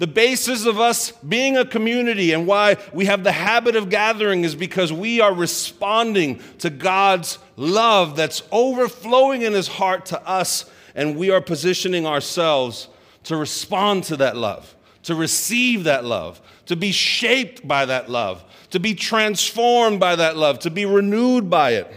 The 0.00 0.06
basis 0.06 0.64
of 0.64 0.80
us 0.80 1.12
being 1.12 1.58
a 1.58 1.64
community 1.66 2.32
and 2.32 2.46
why 2.46 2.78
we 2.94 3.04
have 3.04 3.22
the 3.22 3.32
habit 3.32 3.76
of 3.76 3.90
gathering 3.90 4.44
is 4.44 4.54
because 4.54 4.90
we 4.90 5.20
are 5.20 5.34
responding 5.34 6.40
to 6.60 6.70
God's 6.70 7.38
love 7.56 8.16
that's 8.16 8.42
overflowing 8.50 9.42
in 9.42 9.52
His 9.52 9.68
heart 9.68 10.06
to 10.06 10.26
us, 10.26 10.64
and 10.94 11.16
we 11.18 11.28
are 11.30 11.42
positioning 11.42 12.06
ourselves 12.06 12.88
to 13.24 13.36
respond 13.36 14.04
to 14.04 14.16
that 14.16 14.38
love 14.38 14.74
to 15.02 15.14
receive 15.14 15.84
that 15.84 16.04
love, 16.04 16.40
to 16.66 16.76
be 16.76 16.92
shaped 16.92 17.66
by 17.66 17.86
that 17.86 18.10
love, 18.10 18.44
to 18.70 18.78
be 18.78 18.94
transformed 18.94 19.98
by 19.98 20.16
that 20.16 20.36
love, 20.36 20.58
to 20.60 20.70
be 20.70 20.84
renewed 20.84 21.48
by 21.48 21.70
it. 21.72 21.90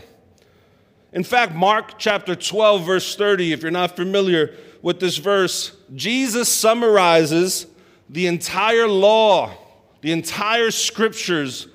In 1.11 1.23
fact, 1.23 1.53
Mark 1.53 1.99
chapter 1.99 2.35
12, 2.35 2.85
verse 2.85 3.15
30, 3.15 3.51
if 3.51 3.61
you're 3.61 3.71
not 3.71 3.95
familiar 3.95 4.55
with 4.81 4.99
this 4.99 5.17
verse, 5.17 5.75
Jesus 5.93 6.49
summarizes 6.49 7.67
the 8.09 8.27
entire 8.27 8.87
law, 8.87 9.51
the 10.01 10.11
entire 10.11 10.71
scriptures, 10.71 11.67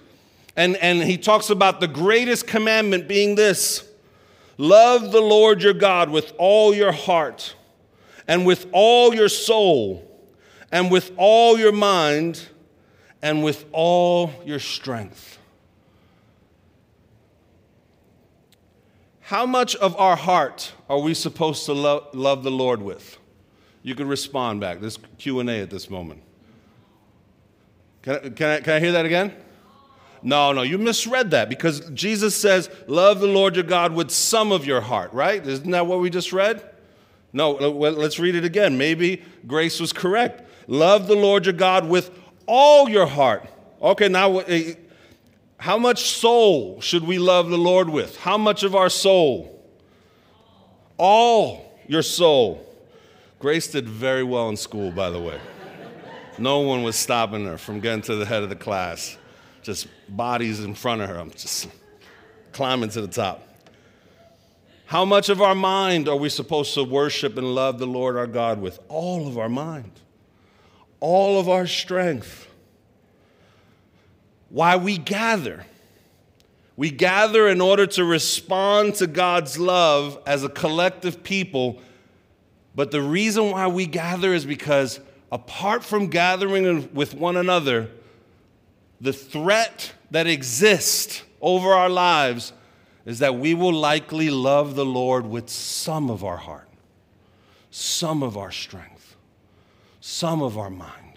and, 0.57 0.77
and 0.77 1.03
he 1.03 1.17
talks 1.17 1.51
about 1.51 1.81
the 1.81 1.89
greatest 1.89 2.47
commandment 2.47 3.09
being 3.09 3.35
this 3.35 3.85
love 4.57 5.13
the 5.13 5.21
Lord 5.21 5.63
your 5.63 5.73
God 5.73 6.11
with 6.11 6.33
all 6.37 6.75
your 6.75 6.93
heart 6.93 7.55
and 8.27 8.45
with 8.45 8.67
all 8.73 9.15
your 9.15 9.29
soul 9.29 10.05
and 10.71 10.91
with 10.91 11.13
all 11.17 11.59
your 11.59 11.73
mind 11.73 12.49
and 13.23 13.43
with 13.43 13.65
all 13.73 14.33
your 14.45 14.59
strength. 14.59 15.39
How 19.21 19.45
much 19.45 19.77
of 19.77 19.95
our 19.97 20.17
heart 20.17 20.73
are 20.89 20.99
we 20.99 21.13
supposed 21.13 21.67
to 21.67 21.75
lo- 21.75 22.07
love 22.15 22.43
the 22.43 22.51
Lord 22.51 22.81
with? 22.81 23.18
You 23.89 23.95
can 23.95 24.07
respond 24.07 24.61
back. 24.61 24.81
This 24.81 24.99
Q&A 25.17 25.63
at 25.63 25.71
this 25.71 25.89
moment. 25.89 26.23
Can 28.03 28.17
I, 28.17 28.19
can, 28.29 28.51
I, 28.51 28.61
can 28.61 28.73
I 28.75 28.81
hear 28.81 28.93
that 28.93 29.07
again? 29.07 29.35
No, 30.23 30.53
no, 30.53 30.61
you 30.61 30.77
misread 30.77 31.31
that 31.31 31.49
because 31.49 31.89
Jesus 31.95 32.37
says, 32.37 32.69
Love 32.87 33.21
the 33.21 33.27
Lord 33.27 33.57
your 33.57 33.65
God 33.65 33.95
with 33.95 34.11
some 34.11 34.53
of 34.53 34.67
your 34.67 34.83
heart, 34.83 35.15
right? 35.15 35.45
Isn't 35.45 35.71
that 35.71 35.87
what 35.87 36.01
we 36.01 36.11
just 36.11 36.35
read? 36.35 36.63
No, 37.33 37.53
let's 37.53 38.19
read 38.19 38.35
it 38.35 38.45
again. 38.45 38.77
Maybe 38.77 39.23
Grace 39.47 39.81
was 39.81 39.95
correct. 39.95 40.47
Love 40.67 41.07
the 41.07 41.17
Lord 41.17 41.47
your 41.47 41.55
God 41.55 41.89
with 41.89 42.11
all 42.45 42.91
your 42.91 43.07
heart. 43.07 43.49
Okay, 43.81 44.11
now, 44.11 44.41
eh, 44.41 44.75
how 45.57 45.79
much 45.79 46.11
soul 46.11 46.83
should 46.83 47.05
we 47.05 47.19
love 47.19 47.49
the 47.49 47.57
Lord 47.57 47.89
with? 47.89 48.19
How 48.19 48.37
much 48.37 48.65
of 48.65 48.75
our 48.75 48.91
soul? 48.91 49.67
All 50.99 51.81
your 51.87 52.03
soul. 52.03 52.68
Grace 53.39 53.69
did 53.69 53.89
very 53.89 54.25
well 54.25 54.49
in 54.49 54.57
school, 54.57 54.91
by 54.91 55.11
the 55.11 55.21
way. 55.21 55.41
No 56.39 56.61
one 56.61 56.83
was 56.83 56.97
stopping 56.97 57.45
her 57.47 57.59
from 57.59 57.81
getting 57.81 58.03
to 58.03 58.17
the 58.17 58.27
head 58.27 58.43
of 58.43 58.49
the 58.49 58.57
class. 58.57 59.17
Just 59.63 59.89
bodies 60.09 60.61
in 60.61 60.75
front 60.75 61.03
of 61.03 61.09
her. 61.09 61.17
I'm 61.17 61.31
just 61.31 61.69
climbing 62.53 62.91
to 62.91 63.01
the 63.01 63.09
top. 63.09 63.45
How 64.87 65.05
much 65.05 65.29
of 65.29 65.43
our 65.43 65.55
mind 65.55 66.09
are 66.09 66.17
we 66.17 66.29
supposed 66.29 66.75
to 66.75 66.85
worship 66.85 67.37
and 67.37 67.55
love 67.55 67.79
the 67.79 67.87
Lord 67.87 68.17
our 68.17 68.27
God 68.27 68.61
with? 68.61 68.79
All 68.89 69.27
of 69.27 69.37
our 69.37 69.49
mind 69.49 69.93
all 71.01 71.39
of 71.39 71.49
our 71.49 71.67
strength. 71.67 72.49
Why 74.49 74.77
we 74.77 74.99
gather. 74.99 75.67
We 76.77 76.91
gather 76.91 77.49
in 77.49 77.61
order 77.61 77.87
to 77.89 78.05
respond 78.05 78.95
to 78.97 79.07
God's 79.07 79.59
love 79.59 80.19
as 80.27 80.45
a 80.45 80.49
collective 80.49 81.23
people. 81.23 81.83
But 82.79 82.93
the 82.93 83.03
reason 83.03 83.51
why 83.51 83.67
we 83.67 83.87
gather 83.87 84.33
is 84.33 84.47
because 84.47 85.01
apart 85.33 85.83
from 85.83 86.07
gathering 86.07 86.89
with 86.95 87.13
one 87.13 87.37
another, 87.37 87.91
the 89.01 89.13
threat 89.13 89.95
that 90.13 90.29
exists 90.29 91.25
over 91.41 91.71
our 91.71 91.89
lives 91.89 92.53
is 93.05 93.19
that 93.19 93.35
we 93.35 93.53
will 93.53 93.73
likely 93.73 94.31
love 94.31 94.77
the 94.77 94.85
Lord 94.85 95.27
with 95.27 95.51
some 95.51 96.09
of 96.09 96.23
our 96.23 96.37
heart, 96.37 96.69
some 97.73 98.23
of 98.23 98.37
our 98.37 98.53
strength, 98.53 99.17
some 100.01 100.41
of 100.41 100.57
our 100.57 100.71
mind. 100.71 101.17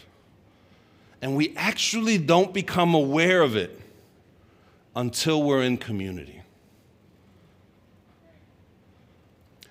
And 1.22 1.36
we 1.36 1.54
actually 1.56 2.18
don't 2.18 2.56
become 2.56 2.96
aware 2.96 3.44
of 3.44 3.56
it 3.56 3.80
until 4.96 5.44
we're 5.44 5.62
in 5.62 5.78
community. 5.78 6.42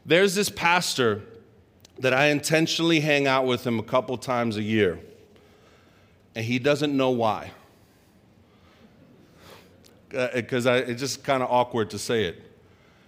There's 0.06 0.36
this 0.36 0.50
pastor 0.50 1.24
that 2.00 2.12
I 2.12 2.26
intentionally 2.26 3.00
hang 3.00 3.26
out 3.26 3.46
with 3.46 3.66
him 3.66 3.78
a 3.78 3.82
couple 3.82 4.16
times 4.18 4.56
a 4.56 4.62
year, 4.62 4.98
and 6.34 6.44
he 6.44 6.58
doesn't 6.58 6.96
know 6.96 7.10
why. 7.10 7.52
Because 10.34 10.66
uh, 10.66 10.84
it's 10.86 11.00
just 11.00 11.22
kind 11.22 11.42
of 11.42 11.50
awkward 11.50 11.90
to 11.90 11.98
say 11.98 12.24
it. 12.24 12.42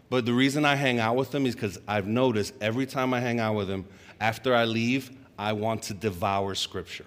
But 0.09 0.25
the 0.25 0.33
reason 0.33 0.65
I 0.65 0.77
hang 0.77 1.01
out 1.01 1.17
with 1.17 1.35
him 1.35 1.47
is 1.47 1.55
because 1.55 1.81
I've 1.89 2.07
noticed 2.07 2.55
every 2.61 2.87
time 2.87 3.13
I 3.13 3.21
hang 3.21 3.41
out 3.41 3.57
with 3.57 3.69
him, 3.69 3.87
after 4.21 4.55
I 4.55 4.67
leave, 4.67 5.11
I 5.37 5.53
want 5.55 5.83
to 5.85 5.95
devour 5.95 6.55
scripture 6.55 7.07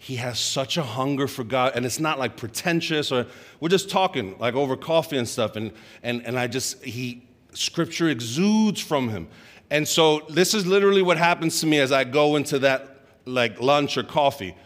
he 0.00 0.16
has 0.16 0.38
such 0.38 0.76
a 0.76 0.82
hunger 0.82 1.26
for 1.26 1.42
God, 1.42 1.72
and 1.74 1.84
it's 1.84 1.98
not 1.98 2.18
like 2.18 2.36
pretentious 2.36 3.10
or 3.10 3.26
we're 3.58 3.68
just 3.68 3.90
talking 3.90 4.38
like 4.38 4.54
over 4.54 4.76
coffee 4.76 5.18
and 5.18 5.28
stuff, 5.28 5.56
and 5.56 5.72
and 6.02 6.24
and 6.24 6.38
I 6.38 6.46
just 6.46 6.82
he 6.84 7.26
scripture 7.52 8.08
exudes 8.08 8.80
from 8.80 9.08
him. 9.08 9.28
And 9.70 9.86
so 9.86 10.20
this 10.30 10.54
is 10.54 10.66
literally 10.66 11.02
what 11.02 11.18
happens 11.18 11.60
to 11.60 11.66
me 11.66 11.78
as 11.78 11.92
I 11.92 12.04
go 12.04 12.36
into 12.36 12.58
that 12.60 12.96
like 13.24 13.60
lunch 13.60 13.96
or 13.96 14.02
coffee. 14.02 14.56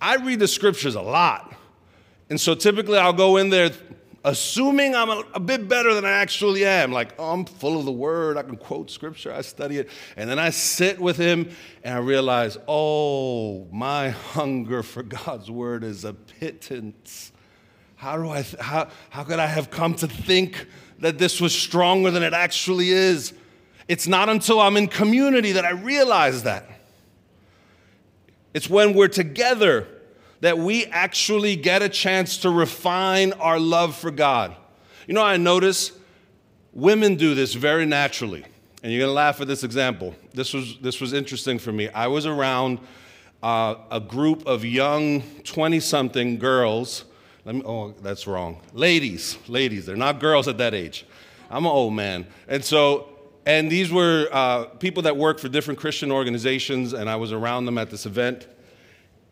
I 0.00 0.16
read 0.16 0.40
the 0.40 0.48
scriptures 0.48 0.94
a 0.94 1.02
lot. 1.02 1.54
And 2.28 2.40
so 2.40 2.54
typically 2.54 2.98
I'll 2.98 3.12
go 3.12 3.36
in 3.36 3.50
there 3.50 3.70
assuming 4.24 4.94
I'm 4.94 5.08
a, 5.08 5.24
a, 5.34 5.40
bit 5.40 5.68
better 5.68 5.94
than 5.94 6.04
I 6.04 6.10
actually 6.10 6.64
am. 6.64 6.92
Like, 6.92 7.14
oh, 7.18 7.32
I'm 7.32 7.44
full 7.44 7.78
of 7.78 7.84
the 7.84 7.92
word. 7.92 8.36
I 8.36 8.42
can 8.42 8.56
quote 8.56 8.90
scripture. 8.90 9.32
I 9.32 9.40
study 9.40 9.78
it. 9.78 9.88
And 10.16 10.28
then 10.28 10.38
I 10.38 10.50
sit 10.50 11.00
with 11.00 11.16
him 11.16 11.50
and 11.82 11.94
I 11.94 11.98
realize, 11.98 12.58
oh, 12.68 13.66
my 13.72 14.10
hunger 14.10 14.82
for 14.82 15.02
God's 15.02 15.50
word 15.50 15.84
is 15.84 16.04
a 16.04 16.12
pittance. 16.12 17.32
How 17.96 18.16
do 18.16 18.30
I, 18.30 18.42
th- 18.42 18.62
how, 18.62 18.88
how 19.10 19.24
could 19.24 19.38
I 19.38 19.46
have 19.46 19.70
come 19.70 19.94
to 19.96 20.08
think 20.08 20.66
that 21.00 21.18
this 21.18 21.40
was 21.40 21.54
stronger 21.54 22.10
than 22.10 22.22
it 22.22 22.32
actually 22.32 22.90
is? 22.90 23.32
It's 23.90 24.06
not 24.06 24.28
until 24.28 24.60
I'm 24.60 24.76
in 24.76 24.86
community 24.86 25.50
that 25.50 25.64
I 25.64 25.70
realize 25.70 26.44
that. 26.44 26.64
It's 28.54 28.70
when 28.70 28.94
we're 28.94 29.08
together 29.08 29.88
that 30.42 30.56
we 30.56 30.84
actually 30.86 31.56
get 31.56 31.82
a 31.82 31.88
chance 31.88 32.38
to 32.38 32.50
refine 32.50 33.32
our 33.32 33.58
love 33.58 33.96
for 33.96 34.12
God. 34.12 34.54
You 35.08 35.14
know, 35.14 35.24
I 35.24 35.38
notice 35.38 35.90
women 36.72 37.16
do 37.16 37.34
this 37.34 37.54
very 37.54 37.84
naturally. 37.84 38.44
And 38.84 38.92
you're 38.92 39.00
going 39.00 39.10
to 39.10 39.12
laugh 39.12 39.40
at 39.40 39.48
this 39.48 39.64
example. 39.64 40.14
This 40.34 40.54
was, 40.54 40.78
this 40.78 41.00
was 41.00 41.12
interesting 41.12 41.58
for 41.58 41.72
me. 41.72 41.88
I 41.88 42.06
was 42.06 42.26
around 42.26 42.78
uh, 43.42 43.74
a 43.90 43.98
group 43.98 44.46
of 44.46 44.64
young 44.64 45.22
20 45.42 45.80
something 45.80 46.38
girls. 46.38 47.06
Let 47.44 47.56
me, 47.56 47.62
oh, 47.66 47.90
that's 48.02 48.28
wrong. 48.28 48.62
Ladies, 48.72 49.36
ladies. 49.48 49.84
They're 49.84 49.96
not 49.96 50.20
girls 50.20 50.46
at 50.46 50.58
that 50.58 50.74
age. 50.74 51.06
I'm 51.50 51.66
an 51.66 51.72
old 51.72 51.94
man. 51.94 52.28
And 52.46 52.64
so, 52.64 53.09
and 53.46 53.70
these 53.70 53.90
were 53.90 54.28
uh, 54.30 54.64
people 54.64 55.02
that 55.04 55.16
work 55.16 55.38
for 55.38 55.48
different 55.48 55.80
Christian 55.80 56.12
organizations, 56.12 56.92
and 56.92 57.08
I 57.08 57.16
was 57.16 57.32
around 57.32 57.64
them 57.64 57.78
at 57.78 57.90
this 57.90 58.06
event. 58.06 58.46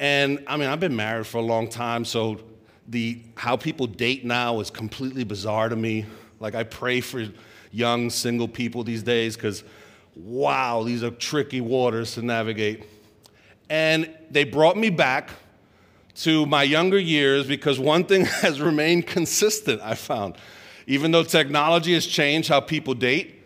And 0.01 0.43
I 0.47 0.57
mean, 0.57 0.69
I've 0.69 0.81
been 0.81 0.97
married 0.97 1.27
for 1.27 1.39
a 1.39 1.43
long 1.43 1.69
time, 1.69 2.05
so 2.05 2.41
the 2.87 3.21
how 3.37 3.57
people 3.57 3.87
date 3.87 4.25
now 4.25 4.61
is 4.61 4.71
completely 4.71 5.25
bizarre 5.25 5.69
to 5.69 5.77
me. 5.77 6.07
Like 6.41 6.55
I 6.55 6.65
pray 6.65 7.01
for 7.01 7.27
young 7.71 8.09
single 8.09 8.49
people 8.49 8.83
these 8.83 9.03
days 9.03 9.37
because 9.37 9.63
wow, 10.17 10.83
these 10.83 11.03
are 11.03 11.11
tricky 11.11 11.61
waters 11.61 12.15
to 12.15 12.23
navigate. 12.23 12.85
And 13.71 14.11
they 14.31 14.45
brought 14.45 14.77
me 14.77 14.91
back 14.91 15.31
to 16.17 16.47
my 16.47 16.63
younger 16.63 16.99
years 16.99 17.47
because 17.47 17.79
one 17.79 18.05
thing 18.05 18.25
has 18.43 18.61
remained 18.61 19.07
consistent, 19.07 19.81
I 19.83 19.95
found. 19.95 20.37
Even 20.87 21.11
though 21.11 21.23
technology 21.23 21.93
has 21.95 22.07
changed 22.07 22.49
how 22.49 22.61
people 22.61 22.95
date, 22.95 23.38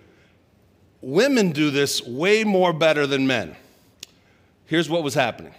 women 1.02 1.52
do 1.52 1.70
this 1.70 2.02
way 2.02 2.44
more 2.44 2.72
better 2.72 3.06
than 3.06 3.26
men. 3.26 3.56
Here's 4.66 4.88
what 4.88 5.02
was 5.02 5.14
happening 5.14 5.54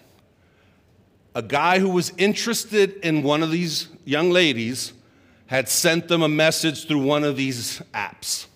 a 1.36 1.42
guy 1.42 1.80
who 1.80 1.90
was 1.90 2.12
interested 2.18 2.94
in 3.04 3.24
one 3.24 3.44
of 3.44 3.52
these 3.52 3.88
young 4.06 4.32
ladies 4.32 4.94
had 5.48 5.68
sent 5.68 6.08
them 6.08 6.22
a 6.24 6.30
message 6.30 6.88
through 6.88 7.04
one 7.04 7.24
of 7.24 7.36
these 7.38 7.82
apps. 7.94 8.48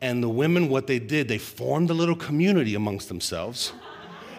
And 0.00 0.22
the 0.22 0.28
women, 0.28 0.68
what 0.68 0.86
they 0.86 0.98
did, 1.00 1.26
they 1.28 1.38
formed 1.38 1.90
a 1.90 1.94
little 1.94 2.14
community 2.14 2.74
amongst 2.74 3.08
themselves 3.08 3.72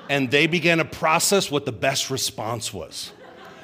and 0.09 0.31
they 0.31 0.47
began 0.47 0.79
to 0.79 0.85
process 0.85 1.51
what 1.51 1.65
the 1.65 1.71
best 1.71 2.09
response 2.09 2.73
was. 2.73 3.11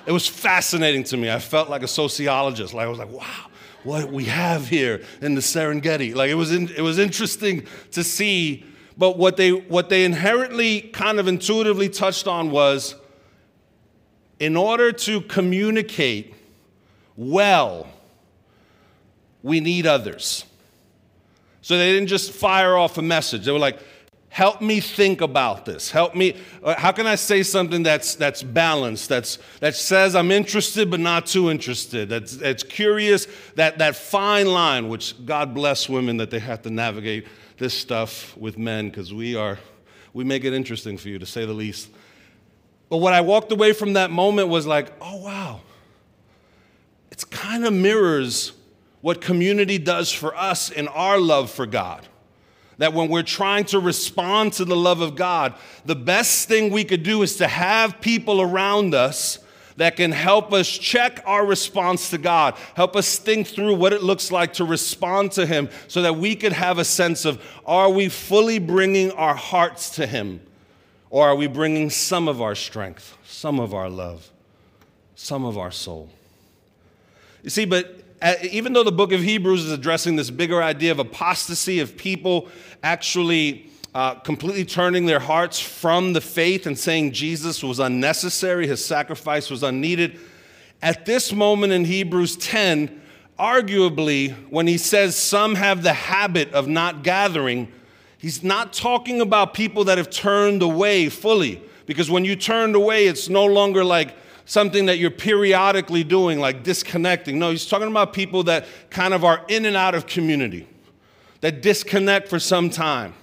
It 0.06 0.12
was 0.12 0.28
fascinating 0.28 1.04
to 1.06 1.18
me. 1.18 1.32
I 1.32 1.40
felt 1.40 1.70
like 1.70 1.82
a 1.82 1.88
sociologist. 1.88 2.74
Like 2.74 2.86
I 2.86 2.90
was 2.90 3.00
like, 3.00 3.12
wow, 3.12 3.48
what 3.86 4.12
we 4.12 4.26
have 4.26 4.68
here 4.68 5.04
in 5.22 5.36
the 5.36 5.42
Serengeti. 5.42 6.16
Like 6.16 6.30
it 6.30 6.36
was, 6.36 6.52
in, 6.52 6.70
it 6.70 6.82
was 6.82 7.00
interesting 7.00 7.66
to 7.92 8.04
see. 8.04 8.66
But 8.98 9.18
what 9.18 9.38
they, 9.38 9.52
what 9.52 9.90
they 9.90 10.06
inherently 10.06 10.82
kind 10.82 11.20
of 11.20 11.28
intuitively 11.28 11.90
touched 11.90 12.28
on 12.28 12.52
was 12.52 12.96
in 14.40 14.56
order 14.56 14.92
to 14.92 15.22
communicate 15.22 16.34
well, 17.18 17.88
we 19.42 19.60
need 19.60 19.88
others. 19.88 20.46
So 21.62 21.78
they 21.78 21.94
didn't 21.94 22.08
just 22.08 22.32
fire 22.32 22.76
off 22.76 22.98
a 22.98 23.02
message. 23.02 23.46
They 23.46 23.52
were 23.52 23.60
like, 23.60 23.80
help 24.36 24.60
me 24.60 24.82
think 24.82 25.22
about 25.22 25.64
this. 25.64 25.90
Help 25.90 26.14
me. 26.14 26.36
Uh, 26.62 26.76
how 26.78 26.92
can 26.92 27.08
I 27.08 27.16
say 27.16 27.42
something 27.42 27.84
that's, 27.84 28.16
that's 28.16 28.44
balanced, 28.44 29.08
that's, 29.08 29.40
that 29.62 29.76
says 29.76 30.14
I'm 30.14 30.30
interested 30.30 30.92
but 30.92 31.00
not 31.00 31.26
too 31.26 31.50
interested, 31.50 32.10
that's, 32.10 32.36
that's 32.36 32.62
curious, 32.62 33.28
that, 33.56 33.78
that 33.78 33.96
fine 33.96 34.48
line, 34.48 34.90
which 34.90 35.26
God 35.26 35.54
bless 35.54 35.88
women 35.88 36.18
that 36.18 36.32
they 36.32 36.40
have 36.40 36.62
to 36.64 36.70
navigate 36.70 37.28
this 37.58 37.74
stuff 37.74 38.36
with 38.36 38.58
men 38.58 38.90
because 38.90 39.14
we 39.14 39.38
are, 39.38 39.58
we 40.14 40.26
make 40.26 40.44
it 40.44 40.52
interesting 40.52 40.98
for 40.98 41.08
you 41.08 41.18
to 41.18 41.26
say 41.26 41.46
the 41.46 41.54
least. 41.54 41.90
But 42.90 42.98
what 42.98 43.14
I 43.14 43.22
walked 43.22 43.54
away 43.54 43.72
from 43.72 43.94
that 43.94 44.12
moment 44.12 44.50
was 44.50 44.68
like, 44.68 44.92
oh, 45.00 45.16
wow. 45.16 45.62
It's 47.10 47.24
kind 47.24 47.64
of 47.64 47.72
mirrors 47.72 48.52
what 49.00 49.22
community 49.22 49.78
does 49.78 50.12
for 50.12 50.36
us 50.36 50.72
in 50.72 50.90
our 50.90 51.22
love 51.22 51.50
for 51.50 51.66
God. 51.66 52.06
That 52.78 52.94
when 52.94 53.10
we're 53.10 53.24
trying 53.24 53.66
to 53.66 53.80
respond 53.80 54.54
to 54.54 54.66
the 54.66 54.76
love 54.76 55.02
of 55.02 55.16
God, 55.16 55.56
the 55.86 55.96
best 55.96 56.48
thing 56.48 56.72
we 56.72 56.84
could 56.84 57.04
do 57.04 57.22
is 57.22 57.38
to 57.38 57.48
have 57.48 58.02
people 58.02 58.42
around 58.42 58.94
us 58.94 59.40
that 59.78 59.96
can 59.98 60.12
help 60.12 60.54
us 60.54 60.68
check 60.68 61.22
our 61.26 61.46
response 61.46 62.10
to 62.10 62.18
God, 62.18 62.56
help 62.76 62.96
us 62.96 63.18
think 63.18 63.48
through 63.48 63.76
what 63.76 63.94
it 63.94 64.04
looks 64.04 64.32
like 64.32 64.54
to 64.54 64.66
respond 64.66 65.34
to 65.34 65.46
Him 65.46 65.70
so 65.88 66.02
that 66.02 66.16
we 66.16 66.36
could 66.36 66.54
have 66.54 66.78
a 66.78 66.86
sense 66.86 67.26
of 67.26 67.44
are 67.66 67.90
we 67.90 68.10
fully 68.10 68.60
bringing 68.60 69.12
our 69.12 69.36
hearts 69.36 69.92
to 69.92 70.08
Him? 70.08 70.42
Or 71.10 71.28
are 71.28 71.36
we 71.36 71.48
bringing 71.48 71.90
some 71.90 72.28
of 72.28 72.42
our 72.42 72.56
strength, 72.56 73.18
some 73.26 73.60
of 73.60 73.74
our 73.74 73.90
love, 73.90 74.30
some 75.16 75.46
of 75.46 75.58
our 75.58 75.72
soul? 75.72 76.10
You 77.44 77.50
see, 77.50 77.66
but 77.66 78.02
even 78.52 78.74
though 78.74 78.84
the 78.84 78.92
book 78.92 79.12
of 79.12 79.22
Hebrews 79.22 79.66
is 79.66 79.72
addressing 79.72 80.16
this 80.16 80.30
bigger 80.30 80.62
idea 80.62 80.92
of 80.92 81.00
apostasy, 81.00 81.80
of 81.80 81.98
people 81.98 82.50
actually 82.84 83.70
uh, 83.94 84.16
completely 84.16 84.66
turning 84.66 85.06
their 85.06 85.20
hearts 85.20 85.60
from 85.60 86.14
the 86.14 86.22
faith 86.22 86.66
and 86.66 86.78
saying 86.78 87.12
Jesus 87.12 87.64
was 87.64 87.80
unnecessary, 87.80 88.68
his 88.68 88.84
sacrifice 88.84 89.50
was 89.50 89.64
unneeded, 89.64 90.20
at 90.82 91.06
this 91.06 91.32
moment 91.32 91.74
in 91.74 91.86
Hebrews 91.86 92.36
10, 92.38 93.02
arguably, 93.40 94.34
when 94.50 94.68
he 94.68 94.78
says 94.78 95.16
some 95.16 95.56
have 95.56 95.84
the 95.84 95.94
habit 95.94 96.52
of 96.54 96.68
not 96.68 97.04
gathering, 97.04 97.72
He's 98.26 98.44
not 98.44 98.74
talking 98.74 99.22
about 99.22 99.54
people 99.54 99.84
that 99.84 100.00
have 100.00 100.10
turned 100.10 100.64
away 100.64 101.10
fully, 101.10 101.62
because 101.86 102.10
when 102.10 102.26
you 102.26 102.36
turned 102.36 102.76
away, 102.76 103.06
it's 103.06 103.30
no 103.30 103.46
longer 103.46 103.84
like 103.84 104.16
something 104.46 104.86
that 104.86 104.98
you're 104.98 105.12
periodically 105.12 106.04
doing, 106.04 106.40
like 106.40 106.64
disconnecting. 106.64 107.40
No, 107.40 107.52
he's 107.52 107.66
talking 107.66 107.88
about 107.88 108.14
people 108.14 108.44
that 108.44 108.66
kind 108.90 109.14
of 109.14 109.24
are 109.24 109.44
in 109.48 109.66
and 109.66 109.76
out 109.76 109.96
of 109.96 110.08
community, 110.08 110.68
that 111.42 111.62
disconnect 111.62 112.30
for 112.30 112.40
some 112.40 112.70
time. 112.70 113.14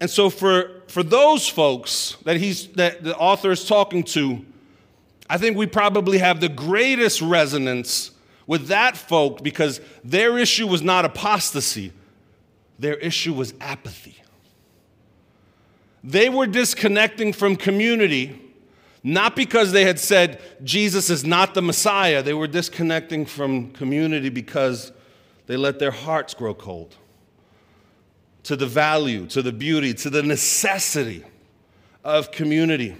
And 0.00 0.10
so 0.10 0.28
for, 0.28 0.82
for 0.88 1.02
those 1.02 1.48
folks 1.48 2.16
that 2.24 2.36
he's 2.36 2.68
that 2.72 3.02
the 3.02 3.16
author 3.16 3.50
is 3.50 3.66
talking 3.66 4.02
to, 4.04 4.44
I 5.28 5.38
think 5.38 5.56
we 5.56 5.66
probably 5.66 6.18
have 6.18 6.40
the 6.40 6.48
greatest 6.48 7.20
resonance 7.20 8.10
with 8.46 8.68
that 8.68 8.96
folk 8.96 9.42
because 9.42 9.80
their 10.04 10.38
issue 10.38 10.66
was 10.66 10.82
not 10.82 11.04
apostasy. 11.04 11.92
Their 12.78 12.94
issue 12.94 13.32
was 13.32 13.54
apathy. 13.60 14.16
They 16.04 16.28
were 16.28 16.46
disconnecting 16.46 17.32
from 17.32 17.56
community, 17.56 18.40
Not 19.08 19.36
because 19.36 19.70
they 19.70 19.84
had 19.84 20.00
said 20.00 20.40
Jesus 20.64 21.10
is 21.10 21.24
not 21.24 21.54
the 21.54 21.62
Messiah, 21.62 22.24
they 22.24 22.34
were 22.34 22.48
disconnecting 22.48 23.24
from 23.24 23.70
community 23.70 24.30
because 24.30 24.90
they 25.46 25.56
let 25.56 25.78
their 25.78 25.92
hearts 25.92 26.34
grow 26.34 26.54
cold 26.54 26.96
to 28.42 28.56
the 28.56 28.66
value, 28.66 29.26
to 29.26 29.42
the 29.42 29.52
beauty, 29.52 29.94
to 29.94 30.10
the 30.10 30.24
necessity 30.24 31.22
of 32.02 32.32
community. 32.32 32.96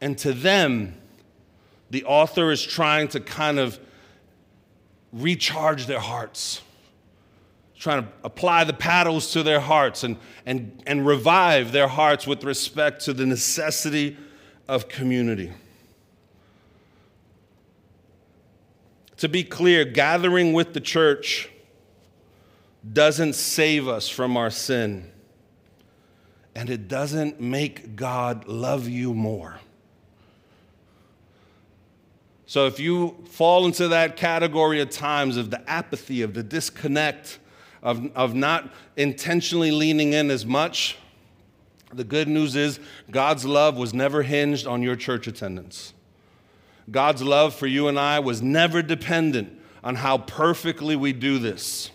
And 0.00 0.16
to 0.16 0.32
them, 0.32 0.94
the 1.90 2.04
author 2.04 2.50
is 2.50 2.62
trying 2.62 3.08
to 3.08 3.20
kind 3.20 3.58
of 3.58 3.78
recharge 5.12 5.84
their 5.84 6.00
hearts 6.00 6.62
trying 7.82 8.00
to 8.00 8.08
apply 8.22 8.62
the 8.62 8.72
paddles 8.72 9.32
to 9.32 9.42
their 9.42 9.58
hearts 9.58 10.04
and, 10.04 10.16
and, 10.46 10.80
and 10.86 11.04
revive 11.04 11.72
their 11.72 11.88
hearts 11.88 12.28
with 12.28 12.44
respect 12.44 13.04
to 13.04 13.12
the 13.12 13.26
necessity 13.26 14.16
of 14.68 14.86
community. 14.86 15.50
To 19.16 19.28
be 19.28 19.42
clear, 19.42 19.84
gathering 19.84 20.52
with 20.52 20.74
the 20.74 20.80
church 20.80 21.50
doesn't 22.92 23.32
save 23.32 23.88
us 23.88 24.08
from 24.08 24.36
our 24.36 24.50
sin, 24.50 25.10
and 26.54 26.70
it 26.70 26.86
doesn't 26.86 27.40
make 27.40 27.96
God 27.96 28.46
love 28.46 28.88
you 28.88 29.12
more. 29.12 29.58
So 32.46 32.68
if 32.68 32.78
you 32.78 33.24
fall 33.28 33.66
into 33.66 33.88
that 33.88 34.16
category 34.16 34.80
at 34.80 34.92
times 34.92 35.36
of 35.36 35.50
the 35.50 35.68
apathy, 35.68 36.22
of 36.22 36.34
the 36.34 36.44
disconnect, 36.44 37.40
of, 37.82 38.10
of 38.14 38.34
not 38.34 38.70
intentionally 38.96 39.70
leaning 39.70 40.12
in 40.12 40.30
as 40.30 40.46
much, 40.46 40.96
the 41.92 42.04
good 42.04 42.28
news 42.28 42.56
is 42.56 42.80
God's 43.10 43.44
love 43.44 43.76
was 43.76 43.92
never 43.92 44.22
hinged 44.22 44.66
on 44.66 44.82
your 44.82 44.96
church 44.96 45.26
attendance. 45.26 45.92
God's 46.90 47.22
love 47.22 47.54
for 47.54 47.66
you 47.66 47.88
and 47.88 47.98
I 47.98 48.20
was 48.20 48.42
never 48.42 48.82
dependent 48.82 49.60
on 49.84 49.96
how 49.96 50.18
perfectly 50.18 50.96
we 50.96 51.12
do 51.12 51.38
this. 51.38 51.90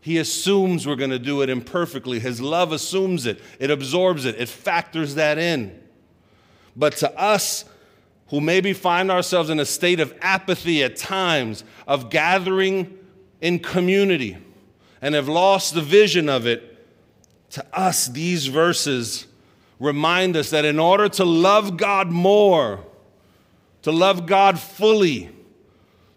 He 0.00 0.18
assumes 0.18 0.86
we're 0.86 0.96
going 0.96 1.10
to 1.10 1.18
do 1.18 1.42
it 1.42 1.48
imperfectly. 1.48 2.18
His 2.18 2.40
love 2.40 2.72
assumes 2.72 3.24
it, 3.26 3.40
it 3.60 3.70
absorbs 3.70 4.24
it, 4.24 4.34
it 4.36 4.48
factors 4.48 5.14
that 5.14 5.38
in. 5.38 5.80
But 6.74 6.96
to 6.96 7.18
us, 7.18 7.64
who 8.28 8.40
maybe 8.40 8.72
find 8.72 9.10
ourselves 9.10 9.50
in 9.50 9.60
a 9.60 9.64
state 9.64 10.00
of 10.00 10.14
apathy 10.22 10.82
at 10.82 10.96
times, 10.96 11.64
of 11.86 12.08
gathering 12.10 12.98
in 13.42 13.58
community, 13.58 14.38
and 15.02 15.16
have 15.16 15.28
lost 15.28 15.74
the 15.74 15.82
vision 15.82 16.28
of 16.28 16.46
it, 16.46 16.68
to 17.50 17.66
us, 17.76 18.06
these 18.06 18.46
verses 18.46 19.26
remind 19.78 20.36
us 20.36 20.50
that 20.50 20.64
in 20.64 20.78
order 20.78 21.08
to 21.08 21.24
love 21.24 21.76
God 21.76 22.10
more, 22.10 22.86
to 23.82 23.90
love 23.90 24.26
God 24.26 24.58
fully, 24.58 25.28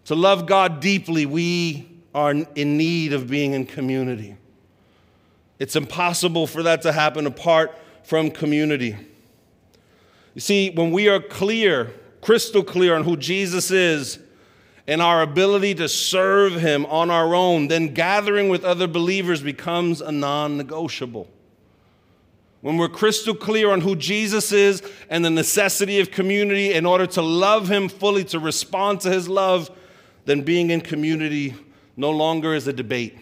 to 0.04 0.14
love 0.14 0.46
God 0.46 0.80
deeply, 0.80 1.26
we 1.26 1.90
are 2.14 2.30
in 2.30 2.78
need 2.78 3.12
of 3.12 3.28
being 3.28 3.52
in 3.52 3.66
community. 3.66 4.36
It's 5.58 5.74
impossible 5.74 6.46
for 6.46 6.62
that 6.62 6.82
to 6.82 6.92
happen 6.92 7.26
apart 7.26 7.76
from 8.04 8.30
community. 8.30 8.96
You 10.34 10.40
see, 10.40 10.70
when 10.70 10.92
we 10.92 11.08
are 11.08 11.20
clear, 11.20 11.92
crystal 12.20 12.62
clear 12.62 12.94
on 12.94 13.04
who 13.04 13.16
Jesus 13.16 13.70
is, 13.70 14.20
and 14.88 15.02
our 15.02 15.22
ability 15.22 15.74
to 15.74 15.88
serve 15.88 16.54
Him 16.54 16.86
on 16.86 17.10
our 17.10 17.34
own, 17.34 17.68
then 17.68 17.92
gathering 17.92 18.48
with 18.48 18.64
other 18.64 18.86
believers 18.86 19.42
becomes 19.42 20.00
a 20.00 20.12
non 20.12 20.56
negotiable. 20.56 21.28
When 22.60 22.78
we're 22.78 22.88
crystal 22.88 23.34
clear 23.34 23.70
on 23.70 23.80
who 23.80 23.96
Jesus 23.96 24.50
is 24.52 24.82
and 25.08 25.24
the 25.24 25.30
necessity 25.30 26.00
of 26.00 26.10
community 26.10 26.72
in 26.72 26.86
order 26.86 27.06
to 27.08 27.22
love 27.22 27.68
Him 27.68 27.88
fully, 27.88 28.24
to 28.24 28.38
respond 28.38 29.00
to 29.02 29.10
His 29.10 29.28
love, 29.28 29.70
then 30.24 30.42
being 30.42 30.70
in 30.70 30.80
community 30.80 31.54
no 31.96 32.10
longer 32.10 32.54
is 32.54 32.66
a 32.66 32.72
debate. 32.72 33.18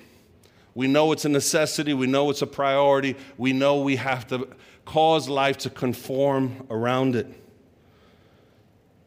We 0.75 0.89
know 0.89 1.13
it's 1.13 1.25
a 1.25 1.29
necessity, 1.29 1.95
we 1.95 2.07
know 2.07 2.31
it's 2.31 2.43
a 2.43 2.47
priority, 2.47 3.17
we 3.39 3.53
know 3.53 3.81
we 3.81 3.97
have 3.97 4.27
to 4.29 4.49
cause 4.85 5.29
life 5.29 5.59
to 5.59 5.71
conform 5.71 6.67
around 6.69 7.15
it. 7.15 7.27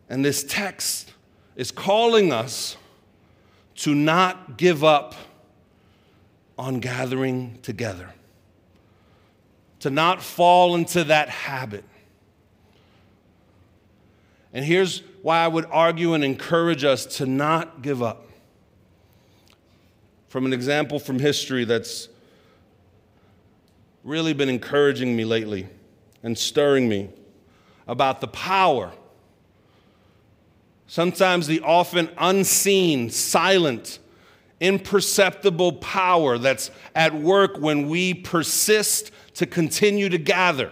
And 0.10 0.24
this 0.24 0.43
text 0.43 1.12
is 1.58 1.72
calling 1.72 2.32
us 2.32 2.78
to 3.76 3.93
not 3.93 4.58
give 4.58 4.84
up 4.84 5.16
on 6.58 6.80
gathering 6.80 7.60
together, 7.64 8.14
to 9.80 9.89
not 9.89 10.22
fall 10.22 10.76
into 10.76 11.03
that 11.03 11.30
habit. 11.30 11.84
And 14.53 14.64
here's 14.64 15.01
why 15.24 15.43
I 15.43 15.47
would 15.47 15.66
argue 15.66 16.14
and 16.14 16.24
encourage 16.24 16.84
us 16.84 17.05
to 17.18 17.26
not 17.26 17.82
give 17.82 18.01
up. 18.01 18.28
From 20.30 20.45
an 20.45 20.53
example 20.53 20.99
from 20.99 21.20
history 21.20 21.66
that's 21.66 22.08
really 24.03 24.34
been 24.34 24.49
encouraging 24.49 25.16
me 25.16 25.26
lately 25.26 25.68
and 26.22 26.38
stirring 26.38 26.88
me 26.88 27.10
about 27.88 28.22
the 28.22 28.28
power 28.28 28.91
Sometimes 30.88 31.47
the 31.47 31.61
often 31.61 32.09
unseen, 32.17 33.09
silent, 33.09 33.99
imperceptible 34.59 35.73
power 35.73 36.38
that's 36.38 36.71
at 36.95 37.13
work 37.13 37.57
when 37.57 37.89
we 37.89 38.13
persist 38.13 39.11
to 39.35 39.45
continue 39.45 40.09
to 40.09 40.17
gather. 40.17 40.71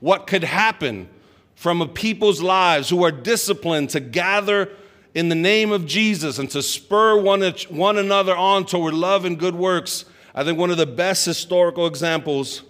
What 0.00 0.26
could 0.26 0.44
happen 0.44 1.08
from 1.54 1.80
a 1.80 1.88
people's 1.88 2.42
lives 2.42 2.90
who 2.90 3.02
are 3.04 3.10
disciplined 3.10 3.90
to 3.90 4.00
gather 4.00 4.70
in 5.14 5.30
the 5.30 5.34
name 5.34 5.72
of 5.72 5.86
Jesus 5.86 6.38
and 6.38 6.50
to 6.50 6.62
spur 6.62 7.18
one, 7.18 7.40
one 7.70 7.96
another 7.96 8.36
on 8.36 8.66
toward 8.66 8.92
love 8.92 9.24
and 9.24 9.38
good 9.38 9.54
works. 9.54 10.04
I 10.34 10.44
think 10.44 10.58
one 10.58 10.70
of 10.70 10.76
the 10.76 10.86
best 10.86 11.24
historical 11.24 11.86
examples 11.86 12.62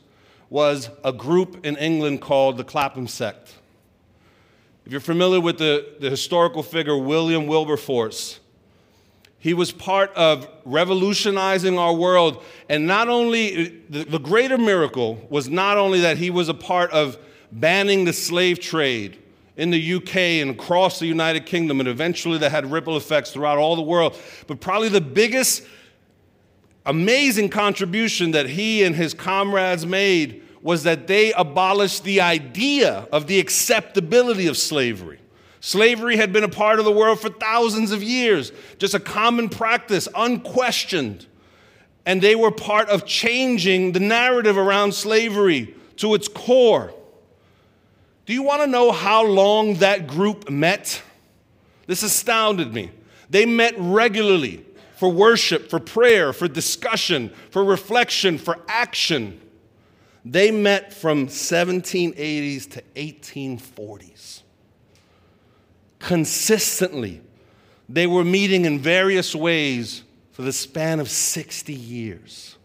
was 0.49 0.89
a 1.03 1.13
group 1.13 1.67
in 1.67 1.77
England 1.77 2.21
called 2.21 2.57
the 2.57 2.63
Clapham 2.63 3.09
Sect. 3.09 3.56
If 4.87 4.93
you're 4.93 5.01
familiar 5.01 5.41
with 5.41 5.59
the, 5.59 5.95
the 5.99 6.09
historical 6.09 6.63
figure 6.63 6.97
William 6.97 7.49
Wilberforce, 7.49 8.39
he 9.41 9.53
was 9.53 9.73
part 9.73 10.13
of 10.15 10.49
revolutionizing 10.65 11.77
our 11.77 11.93
world. 11.93 12.45
And 12.69 12.87
not 12.87 13.09
only, 13.09 13.83
the, 13.91 14.05
the 14.05 14.21
greater 14.21 14.57
miracle 14.57 15.27
was 15.29 15.49
not 15.49 15.77
only 15.77 16.03
that 16.03 16.19
he 16.19 16.31
was 16.31 16.49
a 16.49 16.55
part 16.55 16.93
of 16.93 17.19
banning 17.51 18.05
the 18.05 18.13
slave 18.13 18.61
trade 18.61 19.19
in 19.57 19.71
the 19.71 19.95
UK 19.95 20.17
and 20.17 20.53
across 20.53 21.01
the 21.01 21.07
United 21.07 21.47
Kingdom, 21.47 21.81
and 21.81 21.89
eventually 21.89 22.39
that 22.39 22.53
had 22.53 22.71
ripple 22.71 22.97
effects 22.97 23.33
throughout 23.33 23.59
all 23.59 23.75
the 23.75 23.83
world. 23.83 24.17
But 24.47 24.61
probably 24.61 24.89
the 24.89 25.01
biggest, 25.01 25.65
amazing 26.85 27.49
contribution 27.49 28.31
that 28.33 28.49
he 28.49 28.85
and 28.85 28.95
his 28.95 29.15
comrades 29.15 29.85
made 29.85 30.46
was 30.67 30.83
that 30.83 31.07
they 31.07 31.33
abolished 31.35 32.03
the 32.03 32.21
idea 32.21 33.07
of 33.13 33.29
the 33.29 33.39
acceptability 33.39 34.49
of 34.49 34.57
slavery. 34.57 35.21
Slavery 35.61 36.17
had 36.17 36.33
been 36.33 36.43
a 36.43 36.49
part 36.49 36.81
of 36.81 36.85
the 36.85 36.91
world 36.91 37.21
for 37.21 37.29
thousands 37.29 37.93
of 37.93 38.03
years, 38.03 38.51
just 38.79 38.93
a 38.93 38.99
common 38.99 39.49
practice, 39.49 40.09
unquestioned. 40.13 41.25
And 42.05 42.21
they 42.21 42.35
were 42.35 42.51
part 42.51 42.89
of 42.89 43.07
changing 43.07 43.93
the 43.93 44.01
narrative 44.01 44.59
around 44.59 44.93
slavery 44.93 45.73
to 45.99 46.15
its 46.15 46.27
core. 46.27 46.93
Do 48.27 48.33
you 48.33 48.43
want 48.43 48.63
to 48.63 48.67
know 48.67 48.91
how 48.91 49.25
long 49.25 49.75
that 49.75 50.09
group 50.09 50.51
met? 50.51 51.01
This 51.87 52.03
astounded 52.03 52.75
me. 52.75 52.91
They 53.31 53.47
met 53.47 53.75
regularly 53.79 54.67
for 54.97 55.13
worship, 55.13 55.71
for 55.71 55.79
prayer, 55.79 56.33
for 56.33 56.49
discussion, 56.49 57.31
for 57.51 57.63
reflection, 57.63 58.37
for 58.37 58.59
action. 58.67 59.41
They 60.29 60.51
met 60.51 60.93
from 60.93 61.29
1780s 61.29 62.69
to 62.73 62.83
1840s. 62.97 64.43
Consistently, 66.01 67.21
they 67.89 68.09
were 68.09 68.25
meeting 68.25 68.65
in 68.65 68.81
various 68.81 69.37
ways 69.37 70.03
for 70.33 70.43
the 70.43 70.53
span 70.53 70.99
of 70.99 71.09
60 71.09 71.73
years. 71.73 72.57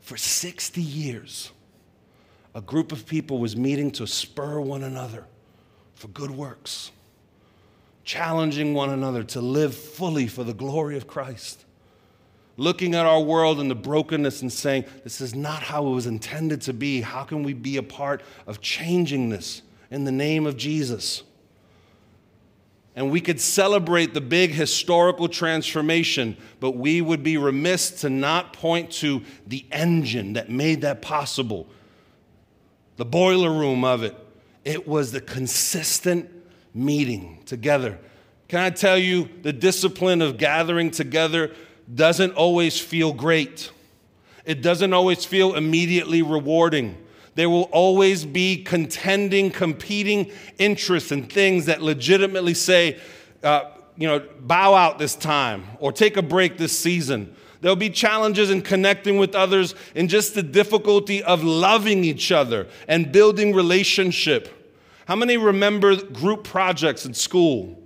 For 0.00 0.18
60 0.18 0.82
years, 0.82 1.52
a 2.54 2.60
group 2.60 2.92
of 2.92 3.06
people 3.06 3.38
was 3.38 3.56
meeting 3.56 3.90
to 3.92 4.06
spur 4.06 4.60
one 4.60 4.82
another 4.82 5.24
for 5.94 6.08
good 6.08 6.32
works, 6.32 6.90
challenging 8.04 8.74
one 8.74 8.90
another 8.90 9.22
to 9.24 9.40
live 9.40 9.74
fully 9.74 10.26
for 10.26 10.44
the 10.44 10.52
glory 10.52 10.98
of 10.98 11.06
Christ 11.06 11.64
looking 12.60 12.94
at 12.94 13.06
our 13.06 13.20
world 13.20 13.58
and 13.58 13.70
the 13.70 13.74
brokenness 13.74 14.42
and 14.42 14.52
saying, 14.52 14.84
This 15.02 15.20
is 15.20 15.34
not 15.34 15.62
how 15.62 15.86
it 15.86 15.90
was 15.90 16.06
intended 16.06 16.60
to 16.62 16.72
be. 16.72 17.00
How 17.00 17.24
can 17.24 17.42
we 17.42 17.54
be 17.54 17.76
a 17.76 17.82
part 17.82 18.22
of 18.46 18.60
changing 18.60 19.30
this 19.30 19.62
in 19.90 20.04
the 20.04 20.12
name 20.12 20.46
of 20.46 20.56
Jesus? 20.56 21.22
and 22.96 23.10
we 23.10 23.20
could 23.20 23.40
celebrate 23.40 24.14
the 24.14 24.20
big 24.20 24.50
historical 24.50 25.28
transformation, 25.28 26.36
but 26.58 26.72
we 26.72 27.00
would 27.00 27.22
be 27.22 27.38
remiss 27.38 27.90
to 28.02 28.10
not 28.10 28.52
point 28.52 28.90
to 28.90 29.22
the 29.46 29.64
engine 29.70 30.34
that 30.34 30.50
made 30.50 30.80
that 30.80 31.00
possible, 31.00 31.66
the 32.96 33.04
boiler 33.04 33.50
room 33.50 33.84
of 33.84 34.02
it. 34.02 34.14
It 34.64 34.86
was 34.86 35.12
the 35.12 35.20
consistent 35.20 36.28
meeting 36.74 37.42
together. 37.46 37.98
Can 38.48 38.58
I 38.60 38.70
tell 38.70 38.98
you, 38.98 39.30
the 39.42 39.52
discipline 39.52 40.20
of 40.20 40.36
gathering 40.36 40.90
together 40.90 41.54
doesn't 41.94 42.32
always 42.32 42.78
feel 42.78 43.12
great. 43.12 43.70
It 44.44 44.62
doesn't 44.62 44.92
always 44.92 45.24
feel 45.24 45.54
immediately 45.54 46.22
rewarding. 46.22 46.96
There 47.34 47.48
will 47.48 47.68
always 47.72 48.24
be 48.24 48.62
contending, 48.62 49.50
competing 49.50 50.32
interests 50.58 51.12
and 51.12 51.30
things 51.30 51.66
that 51.66 51.80
legitimately 51.80 52.54
say, 52.54 52.98
uh, 53.42 53.70
you 53.96 54.08
know, 54.08 54.26
bow 54.40 54.74
out 54.74 54.98
this 54.98 55.14
time 55.14 55.64
or 55.78 55.92
take 55.92 56.16
a 56.16 56.22
break 56.22 56.58
this 56.58 56.76
season. 56.76 57.34
There'll 57.60 57.76
be 57.76 57.90
challenges 57.90 58.50
in 58.50 58.62
connecting 58.62 59.18
with 59.18 59.34
others 59.34 59.74
and 59.94 60.08
just 60.08 60.34
the 60.34 60.42
difficulty 60.42 61.22
of 61.22 61.44
loving 61.44 62.04
each 62.04 62.32
other 62.32 62.68
and 62.88 63.12
building 63.12 63.54
relationship. 63.54 64.48
How 65.06 65.16
many 65.16 65.36
remember 65.36 65.96
group 65.96 66.44
projects 66.44 67.04
in 67.04 67.14
school? 67.14 67.78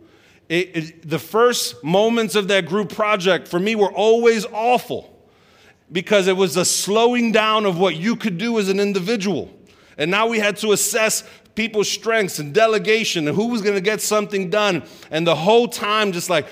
It, 0.49 0.77
it, 0.77 1.09
the 1.09 1.19
first 1.19 1.83
moments 1.83 2.35
of 2.35 2.49
that 2.49 2.67
group 2.67 2.93
project 2.93 3.49
for 3.49 3.59
me 3.59 3.75
were 3.75 3.93
always 3.93 4.45
awful 4.47 5.11
because 5.91 6.27
it 6.27 6.37
was 6.37 6.57
a 6.57 6.65
slowing 6.65 7.33
down 7.33 7.67
of 7.67 7.79
what 7.79 7.97
you 7.97 8.17
could 8.17 8.37
do 8.37 8.59
as 8.59 8.69
an 8.69 8.81
individual. 8.81 9.51
And 9.97 10.11
now 10.11 10.27
we 10.27 10.39
had 10.39 10.57
to 10.59 10.73
assess 10.73 11.25
people's 11.55 11.89
strengths 11.89 12.39
and 12.39 12.53
delegation 12.53 13.29
and 13.29 13.37
who 13.37 13.49
was 13.49 13.63
going 13.63 13.77
to 13.77 13.81
get 13.81 14.01
something 14.01 14.51
done. 14.51 14.83
And 15.11 15.27
the 15.27 15.37
whole 15.37 15.69
time, 15.69 16.13
just 16.13 16.29
like, 16.29 16.47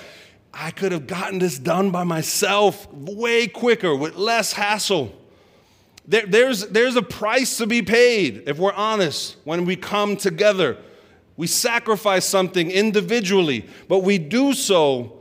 I 0.53 0.71
could 0.71 0.91
have 0.91 1.07
gotten 1.07 1.39
this 1.39 1.57
done 1.57 1.91
by 1.91 2.03
myself 2.03 2.91
way 2.93 3.47
quicker 3.47 3.95
with 3.95 4.15
less 4.15 4.53
hassle. 4.53 5.13
There, 6.07 6.25
there's, 6.25 6.67
there's 6.67 6.95
a 6.95 7.01
price 7.01 7.57
to 7.57 7.67
be 7.67 7.81
paid, 7.81 8.43
if 8.47 8.57
we're 8.59 8.73
honest, 8.73 9.37
when 9.45 9.65
we 9.65 9.75
come 9.75 10.15
together. 10.15 10.77
We 11.35 11.47
sacrifice 11.47 12.25
something 12.25 12.69
individually, 12.69 13.67
but 13.87 13.99
we 13.99 14.17
do 14.17 14.53
so 14.53 15.19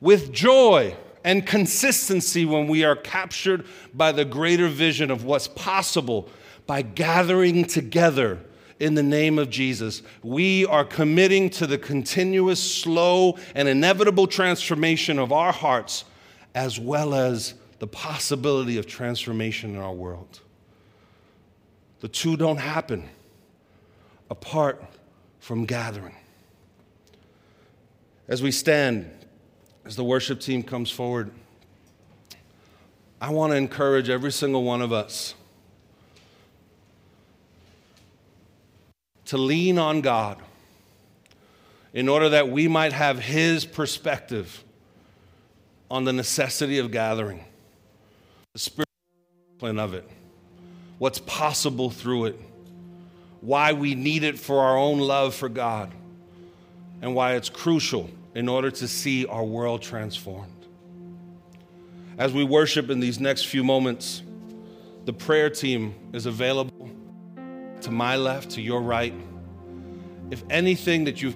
with 0.00 0.32
joy 0.32 0.96
and 1.22 1.46
consistency 1.46 2.44
when 2.44 2.66
we 2.66 2.84
are 2.84 2.96
captured 2.96 3.66
by 3.92 4.12
the 4.12 4.24
greater 4.24 4.68
vision 4.68 5.10
of 5.10 5.24
what's 5.24 5.48
possible 5.48 6.28
by 6.66 6.82
gathering 6.82 7.64
together 7.64 8.40
in 8.80 8.94
the 8.94 9.02
name 9.02 9.38
of 9.38 9.50
Jesus. 9.50 10.02
We 10.22 10.66
are 10.66 10.84
committing 10.84 11.50
to 11.50 11.66
the 11.66 11.78
continuous, 11.78 12.60
slow, 12.60 13.38
and 13.54 13.68
inevitable 13.68 14.26
transformation 14.26 15.18
of 15.18 15.32
our 15.32 15.52
hearts, 15.52 16.04
as 16.54 16.78
well 16.78 17.14
as 17.14 17.54
the 17.78 17.86
possibility 17.86 18.78
of 18.78 18.86
transformation 18.86 19.74
in 19.74 19.80
our 19.80 19.92
world. 19.92 20.40
The 22.00 22.08
two 22.08 22.36
don't 22.36 22.58
happen 22.58 23.08
apart 24.30 24.82
from 25.44 25.66
gathering. 25.66 26.14
As 28.28 28.42
we 28.42 28.50
stand, 28.50 29.10
as 29.84 29.94
the 29.94 30.02
worship 30.02 30.40
team 30.40 30.62
comes 30.62 30.90
forward, 30.90 31.30
I 33.20 33.28
want 33.28 33.52
to 33.52 33.56
encourage 33.58 34.08
every 34.08 34.32
single 34.32 34.64
one 34.64 34.80
of 34.80 34.90
us 34.90 35.34
to 39.26 39.36
lean 39.36 39.78
on 39.78 40.00
God 40.00 40.38
in 41.92 42.08
order 42.08 42.30
that 42.30 42.48
we 42.48 42.66
might 42.66 42.94
have 42.94 43.18
His 43.18 43.66
perspective 43.66 44.64
on 45.90 46.04
the 46.04 46.12
necessity 46.14 46.78
of 46.78 46.90
gathering, 46.90 47.44
the 48.54 48.58
spiritual 48.58 49.78
of 49.78 49.92
it, 49.92 50.08
what's 50.96 51.18
possible 51.18 51.90
through 51.90 52.24
it, 52.24 52.40
why 53.44 53.74
we 53.74 53.94
need 53.94 54.22
it 54.22 54.38
for 54.38 54.60
our 54.60 54.74
own 54.74 54.98
love 54.98 55.34
for 55.34 55.50
God, 55.50 55.92
and 57.02 57.14
why 57.14 57.34
it's 57.34 57.50
crucial 57.50 58.08
in 58.34 58.48
order 58.48 58.70
to 58.70 58.88
see 58.88 59.26
our 59.26 59.44
world 59.44 59.82
transformed. 59.82 60.50
As 62.16 62.32
we 62.32 62.42
worship 62.42 62.88
in 62.88 63.00
these 63.00 63.20
next 63.20 63.44
few 63.44 63.62
moments, 63.62 64.22
the 65.04 65.12
prayer 65.12 65.50
team 65.50 65.94
is 66.14 66.24
available 66.24 66.88
to 67.82 67.90
my 67.90 68.16
left, 68.16 68.52
to 68.52 68.62
your 68.62 68.80
right. 68.80 69.12
If 70.30 70.42
anything 70.48 71.04
that 71.04 71.20
you 71.20 71.34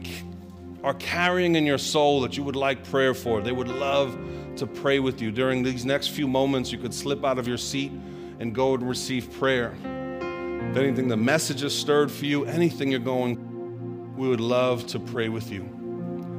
are 0.82 0.94
carrying 0.94 1.56
in 1.56 1.66
your 1.66 1.76
soul 1.76 2.22
that 2.22 2.38
you 2.38 2.42
would 2.42 2.56
like 2.56 2.84
prayer 2.84 3.12
for, 3.12 3.42
they 3.42 3.52
would 3.52 3.68
love 3.68 4.18
to 4.56 4.66
pray 4.66 4.98
with 4.98 5.20
you. 5.20 5.30
During 5.30 5.62
these 5.62 5.84
next 5.84 6.08
few 6.08 6.26
moments, 6.26 6.72
you 6.72 6.78
could 6.78 6.94
slip 6.94 7.22
out 7.22 7.38
of 7.38 7.46
your 7.46 7.58
seat 7.58 7.92
and 8.40 8.54
go 8.54 8.72
and 8.72 8.88
receive 8.88 9.30
prayer. 9.38 9.74
If 10.70 10.76
anything, 10.76 11.08
the 11.08 11.16
message 11.16 11.62
has 11.62 11.74
stirred 11.74 12.12
for 12.12 12.26
you, 12.26 12.44
anything 12.44 12.90
you're 12.90 13.00
going, 13.00 14.14
we 14.16 14.28
would 14.28 14.40
love 14.40 14.86
to 14.88 15.00
pray 15.00 15.30
with 15.30 15.50
you. 15.50 15.62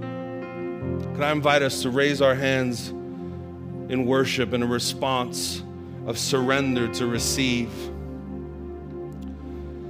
Can 0.02 1.24
I 1.24 1.32
invite 1.32 1.64
us 1.64 1.82
to 1.82 1.90
raise 1.90 2.22
our 2.22 2.36
hands 2.36 2.90
in 2.90 4.06
worship 4.06 4.54
in 4.54 4.62
a 4.62 4.68
response 4.68 5.64
of 6.06 6.20
surrender 6.20 6.88
to 6.94 7.08
receive? 7.08 7.72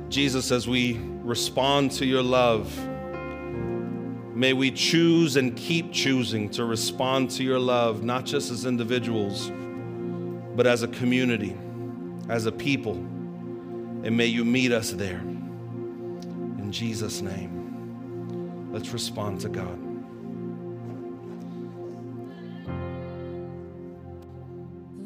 Jesus, 0.08 0.52
as 0.52 0.68
we 0.70 0.98
respond 1.22 1.92
to 1.92 2.06
your 2.06 2.24
love, 2.24 2.76
may 4.34 4.54
we 4.54 4.72
choose 4.72 5.36
and 5.36 5.56
keep 5.58 5.92
choosing 5.92 6.50
to 6.52 6.64
respond 6.64 7.30
to 7.32 7.44
your 7.44 7.60
love, 7.60 8.04
not 8.04 8.26
just 8.26 8.52
as 8.52 8.66
individuals, 8.66 9.52
but 10.56 10.66
as 10.66 10.82
a 10.82 10.88
community, 10.88 11.58
as 12.30 12.46
a 12.46 12.52
people. 12.52 13.06
And 14.04 14.16
may 14.16 14.28
you 14.28 14.46
meet 14.46 14.72
us 14.72 14.92
there. 14.92 15.20
In 15.20 16.72
Jesus' 16.72 17.22
name, 17.22 18.72
let's 18.72 18.90
respond 18.90 19.42
to 19.42 19.50
God. 19.50 19.90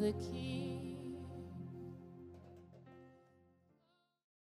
the 0.04 0.12
key. 0.12 0.43